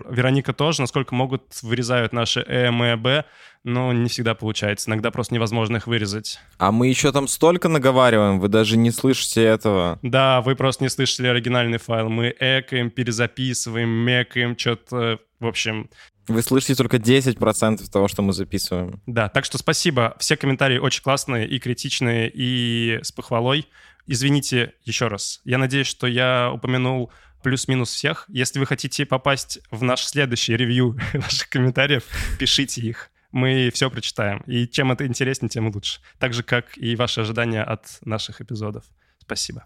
[0.09, 3.25] Вероника тоже, насколько могут, вырезают наши э, М и Б,
[3.63, 4.89] но не всегда получается.
[4.89, 6.39] Иногда просто невозможно их вырезать.
[6.57, 9.99] А мы еще там столько наговариваем, вы даже не слышите этого.
[10.01, 12.09] Да, вы просто не слышали оригинальный файл.
[12.09, 15.19] Мы экаем, перезаписываем, мекаем, что-то...
[15.39, 15.89] В общем,
[16.27, 19.01] Вы слышите только 10% того, что мы записываем.
[19.05, 20.15] Да, так что спасибо.
[20.19, 23.67] Все комментарии очень классные и критичные, и с похвалой.
[24.07, 25.41] Извините еще раз.
[25.43, 27.11] Я надеюсь, что я упомянул
[27.43, 28.25] плюс-минус всех.
[28.29, 32.03] Если вы хотите попасть в наш следующий ревью наших комментариев,
[32.39, 33.09] пишите их.
[33.31, 34.39] Мы все прочитаем.
[34.45, 36.01] И чем это интереснее, тем лучше.
[36.19, 38.83] Так же, как и ваши ожидания от наших эпизодов.
[39.19, 39.65] Спасибо.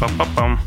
[0.00, 0.58] Пам-пам-пам.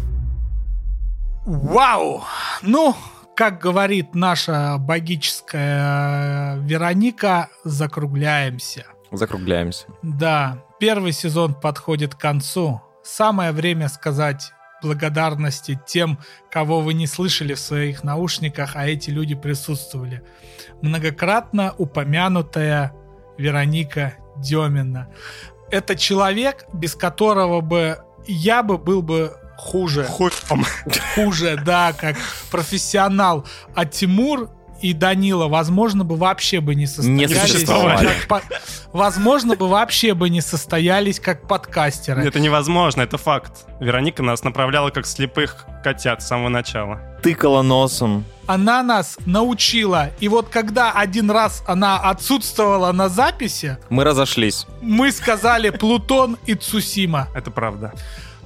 [1.46, 2.24] Вау!
[2.62, 2.96] Ну,
[3.36, 8.86] как говорит наша богическая э, Вероника, закругляемся.
[9.12, 9.86] Закругляемся.
[10.02, 12.82] Да, первый сезон подходит к концу.
[13.04, 14.52] Самое время сказать
[14.84, 16.20] благодарности тем,
[16.50, 20.24] кого вы не слышали в своих наушниках, а эти люди присутствовали.
[20.82, 22.94] Многократно упомянутая
[23.38, 25.08] Вероника Демина.
[25.70, 30.04] Это человек, без которого бы я бы был бы хуже.
[31.16, 32.18] Хуже, да, как
[32.50, 33.46] профессионал.
[33.76, 34.50] А Тимур
[34.82, 37.30] и Данила, возможно, бы вообще бы не состоялись.
[37.30, 38.10] Не существовали.
[38.28, 38.44] как
[38.94, 42.26] Возможно, бы вообще бы не состоялись как подкастеры.
[42.28, 43.66] Это невозможно, это факт.
[43.80, 47.00] Вероника нас направляла как слепых котят с самого начала.
[47.24, 48.26] Тыкала носом.
[48.48, 50.10] Она нас научила.
[50.20, 54.66] И вот когда один раз она отсутствовала на записи, Мы разошлись.
[54.82, 57.28] мы сказали Плутон и Цусима.
[57.34, 57.94] Это правда.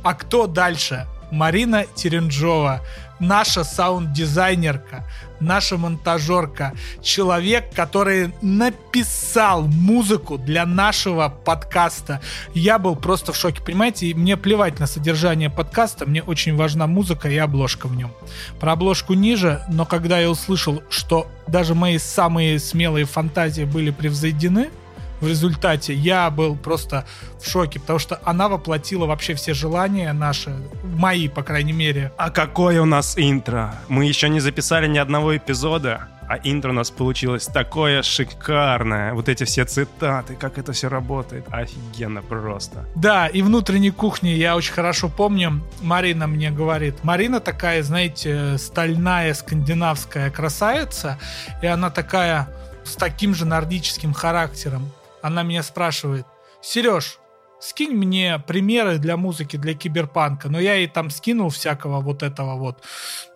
[0.03, 1.07] А кто дальше?
[1.35, 2.81] Марина Теренжова,
[3.19, 5.03] наша саунд-дизайнерка,
[5.41, 6.71] наша монтажерка,
[7.01, 12.21] человек, который написал музыку для нашего подкаста.
[12.53, 16.87] Я был просто в шоке, понимаете, и мне плевать на содержание подкаста, мне очень важна
[16.87, 18.13] музыка и обложка в нем.
[18.61, 24.69] Про обложку ниже, но когда я услышал, что даже мои самые смелые фантазии были превзойдены,
[25.21, 27.05] в результате я был просто
[27.39, 32.11] в шоке, потому что она воплотила вообще все желания наши, мои, по крайней мере.
[32.17, 33.75] А какое у нас интро?
[33.87, 39.13] Мы еще не записали ни одного эпизода, а интро у нас получилось такое шикарное.
[39.13, 41.45] Вот эти все цитаты, как это все работает.
[41.51, 42.85] Офигенно просто.
[42.95, 45.61] Да, и внутренней кухни я очень хорошо помню.
[45.81, 47.03] Марина мне говорит.
[47.03, 51.19] Марина такая, знаете, стальная скандинавская красавица,
[51.61, 52.49] и она такая
[52.83, 54.91] с таким же нордическим характером.
[55.25, 56.27] Она меня спрашивает,
[56.61, 57.17] Сереж,
[57.59, 60.49] скинь мне примеры для музыки, для киберпанка.
[60.49, 62.83] Но я ей там скинул всякого вот этого вот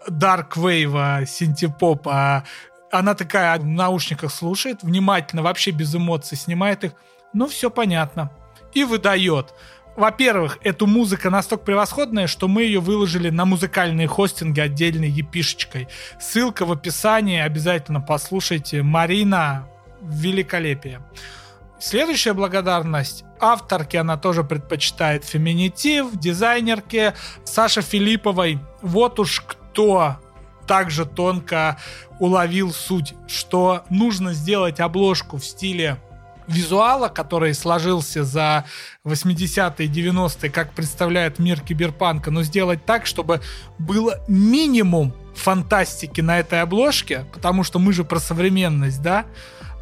[0.08, 2.44] дарквейва, синтепопа.
[2.92, 6.92] Она такая в наушниках слушает, внимательно, вообще без эмоций снимает их.
[7.34, 8.30] Ну, все понятно.
[8.76, 9.56] И выдает.
[9.96, 15.88] Во-первых, эту музыка настолько превосходная, что мы ее выложили на музыкальные хостинги отдельной епишечкой.
[16.20, 18.84] Ссылка в описании, обязательно послушайте.
[18.84, 19.68] Марина,
[20.02, 21.02] великолепие.
[21.80, 23.24] Следующая благодарность.
[23.40, 27.14] Авторке она тоже предпочитает феминитив, дизайнерке
[27.46, 28.60] Саше Филипповой.
[28.82, 30.18] Вот уж кто
[30.68, 31.78] также тонко
[32.20, 35.98] уловил суть, что нужно сделать обложку в стиле
[36.50, 38.66] визуала, который сложился за
[39.06, 43.42] 80-е, 90-е, как представляет мир киберпанка, но сделать так, чтобы
[43.78, 49.26] было минимум фантастики на этой обложке, потому что мы же про современность, да?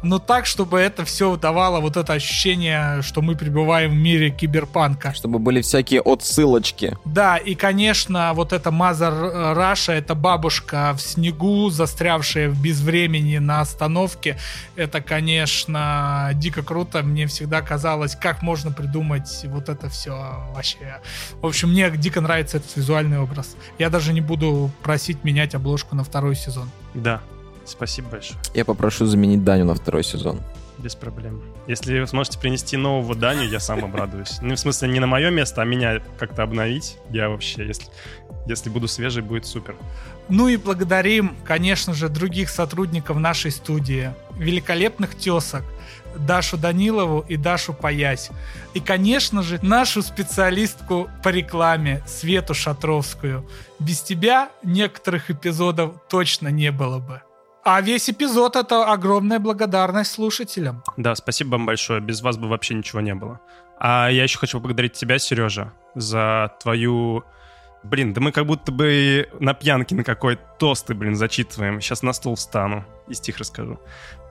[0.02, 5.12] Но так, чтобы это все давало вот это ощущение, что мы пребываем в мире киберпанка.
[5.14, 6.96] Чтобы были всякие отсылочки.
[7.04, 13.60] Да, и, конечно, вот эта Мазар Раша, это бабушка в снегу, застрявшая в безвремени на
[13.60, 14.38] остановке.
[14.76, 17.02] Это, конечно, дико круто.
[17.02, 20.12] Мне всегда казалось, как можно придумать вот это все
[20.54, 21.00] вообще.
[21.40, 23.56] В общем, мне дико нравится этот визуальный образ.
[23.78, 26.70] Я даже не буду просить менять обложку на второй сезон.
[26.94, 27.20] Да,
[27.68, 28.38] спасибо большое.
[28.54, 30.40] Я попрошу заменить Даню на второй сезон.
[30.78, 31.42] Без проблем.
[31.66, 34.38] Если вы сможете принести нового Даню, я сам обрадуюсь.
[34.40, 36.98] Ну, в смысле, не на мое место, а меня как-то обновить.
[37.10, 37.86] Я вообще, если,
[38.46, 39.74] если буду свежий, будет супер.
[40.28, 45.64] Ну и благодарим, конечно же, других сотрудников нашей студии, великолепных тесок,
[46.16, 48.30] Дашу Данилову и Дашу Паясь.
[48.74, 53.48] И, конечно же, нашу специалистку по рекламе Свету Шатровскую.
[53.78, 57.22] Без тебя некоторых эпизодов точно не было бы.
[57.70, 60.82] А весь эпизод— это огромная благодарность слушателям.
[60.96, 62.00] Да, спасибо вам большое.
[62.00, 63.40] Без вас бы вообще ничего не было.
[63.78, 67.24] А я еще хочу поблагодарить тебя, Сережа, за твою
[67.82, 71.82] Блин, да мы как будто бы на пьянке на какой тосты, блин, зачитываем.
[71.82, 73.78] Сейчас на стол встану и стих расскажу.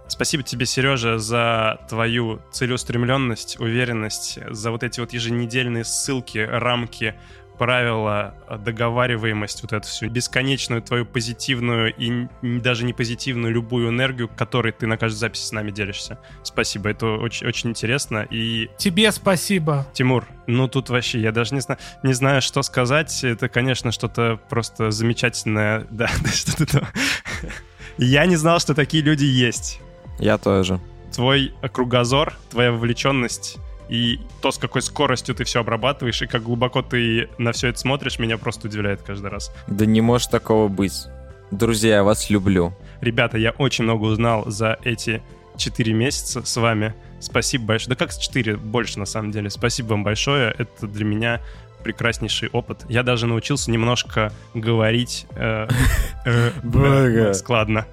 [0.07, 7.13] Спасибо тебе, Сережа, за твою целеустремленность, уверенность, за вот эти вот еженедельные ссылки, рамки,
[7.57, 14.71] правила, договариваемость, вот эту всю бесконечную твою позитивную и даже не позитивную любую энергию, которой
[14.71, 16.19] ты на каждой записи с нами делишься.
[16.43, 18.27] Спасибо, это очень, очень интересно.
[18.29, 19.87] И Тебе спасибо.
[19.93, 23.23] Тимур, ну тут вообще я даже не знаю, не знаю, что сказать.
[23.23, 25.85] Это, конечно, что-то просто замечательное.
[25.97, 26.87] Да, да, что-то там.
[27.97, 29.79] Я не знал, что такие люди есть.
[30.19, 30.79] Я тоже.
[31.11, 33.57] Твой кругозор, твоя вовлеченность
[33.89, 37.79] и то, с какой скоростью ты все обрабатываешь, и как глубоко ты на все это
[37.79, 39.51] смотришь, меня просто удивляет каждый раз.
[39.67, 41.07] Да не может такого быть.
[41.51, 42.73] Друзья, я вас люблю.
[43.01, 45.21] Ребята, я очень много узнал за эти
[45.55, 46.93] 4 месяца с вами.
[47.19, 47.89] Спасибо большое.
[47.89, 48.57] Да как с 4?
[48.57, 49.49] Больше, на самом деле.
[49.49, 50.53] Спасибо вам большое.
[50.57, 51.41] Это для меня
[51.83, 52.85] прекраснейший опыт.
[52.89, 55.67] Я даже научился немножко говорить э,
[56.25, 57.85] э, складно.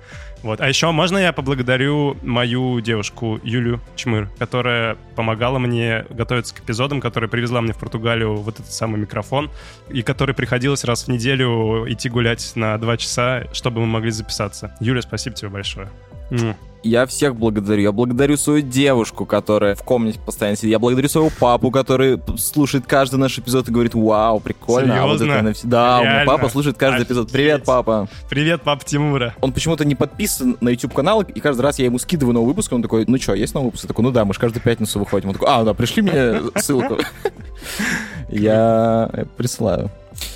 [0.44, 0.60] Вот.
[0.60, 7.00] А еще можно я поблагодарю мою девушку Юлю Чмыр, которая помогала мне готовиться к эпизодам,
[7.00, 9.50] которая привезла мне в Португалию вот этот самый микрофон,
[9.88, 14.76] и которой приходилось раз в неделю идти гулять на два часа, чтобы мы могли записаться.
[14.80, 15.88] Юля, спасибо тебе большое.
[16.30, 16.54] М.
[16.82, 17.80] Я всех благодарю.
[17.80, 20.70] Я благодарю свою девушку, которая в комнате постоянно сидит.
[20.72, 25.02] Я благодарю своего папу, который слушает каждый наш эпизод и говорит, вау, прикольно.
[25.02, 25.48] А вот Серьезно?
[25.48, 26.32] это Да, у меня Реально?
[26.32, 27.30] папа слушает каждый эпизод.
[27.32, 27.66] Привет, Офигеть.
[27.66, 28.06] папа.
[28.28, 29.34] Привет, папа Тимура.
[29.40, 32.70] Он почему-то не подписан на YouTube канал, и каждый раз я ему скидываю новый выпуск,
[32.72, 33.84] и он такой, ну что, есть новый выпуск?
[33.84, 35.28] Я такой, ну да, мы же каждую пятницу выходим.
[35.30, 36.98] Он такой, а, да, пришли мне ссылку.
[38.28, 39.08] Я
[39.38, 39.90] присылаю.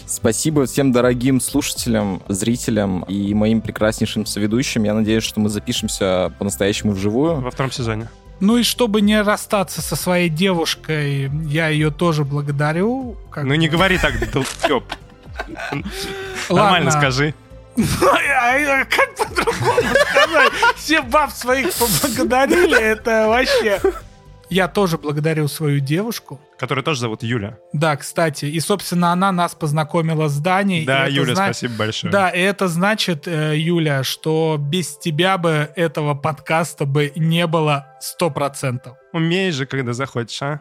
[0.08, 4.84] Спасибо всем дорогим слушателям, зрителям и моим прекраснейшим соведущим.
[4.84, 7.42] Я надеюсь, что мы запишемся по-настоящему вживую.
[7.42, 8.08] Во втором сезоне.
[8.40, 13.16] Ну и чтобы не расстаться со своей девушкой, я ее тоже благодарю.
[13.30, 14.84] Как Ну не говори так, долбёб.
[16.48, 17.34] Нормально скажи.
[18.00, 20.52] А Как по-другому сказать?
[20.76, 23.80] Все баб своих поблагодарили, это вообще...
[24.50, 26.40] Я тоже благодарю свою девушку.
[26.58, 27.58] Которую тоже зовут Юля.
[27.72, 28.46] Да, кстати.
[28.46, 30.86] И, собственно, она нас познакомила с Даней.
[30.86, 32.10] Да, Юля, зна- спасибо большое.
[32.12, 37.86] Да, и это значит, э, Юля, что без тебя бы этого подкаста бы не было
[38.00, 38.94] 100%.
[39.12, 40.60] Умеешь же, когда захочешь, а?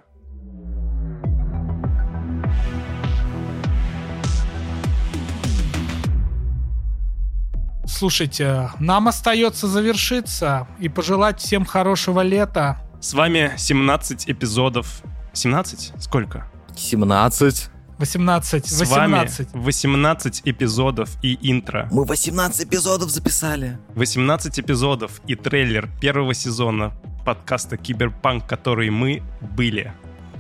[7.85, 12.79] Слушайте, нам остается завершиться и пожелать всем хорошего лета.
[12.99, 15.01] С вами 17 эпизодов.
[15.33, 15.93] 17?
[15.99, 16.47] Сколько?
[16.75, 17.69] 17.
[17.99, 19.53] 18, С вами 18.
[19.53, 21.87] 18 эпизодов и интро.
[21.91, 23.79] Мы 18 эпизодов записали.
[23.95, 26.93] 18 эпизодов и трейлер первого сезона
[27.25, 29.93] подкаста Киберпанк, который мы были.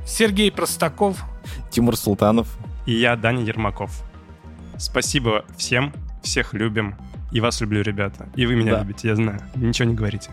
[0.05, 1.23] Сергей Простаков.
[1.71, 2.47] Тимур Султанов.
[2.85, 4.03] И я, Даня Ермаков.
[4.77, 6.95] Спасибо всем, всех любим.
[7.31, 8.29] И вас люблю, ребята.
[8.35, 8.81] И вы меня Да.
[8.81, 9.41] любите, я знаю.
[9.55, 10.29] Ничего не говорите.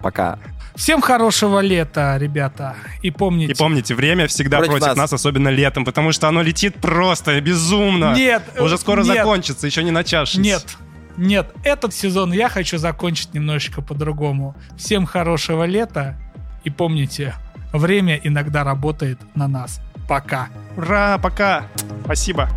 [0.00, 0.38] Пока.
[0.78, 2.76] Всем хорошего лета, ребята.
[3.02, 3.52] И помните...
[3.52, 4.96] И помните, время всегда Против против, нас.
[4.96, 5.12] нас.
[5.12, 8.14] особенно летом, потому что оно летит просто безумно.
[8.14, 10.38] Нет, Уже скоро нет, закончится, еще не начавшись.
[10.38, 10.76] Нет,
[11.16, 14.54] нет, этот сезон я хочу закончить немножечко по-другому.
[14.76, 16.16] Всем хорошего лета
[16.62, 17.34] и помните,
[17.72, 19.80] время иногда работает на нас.
[20.08, 20.48] Пока.
[20.76, 21.66] Ура, пока.
[22.04, 22.48] Спасибо.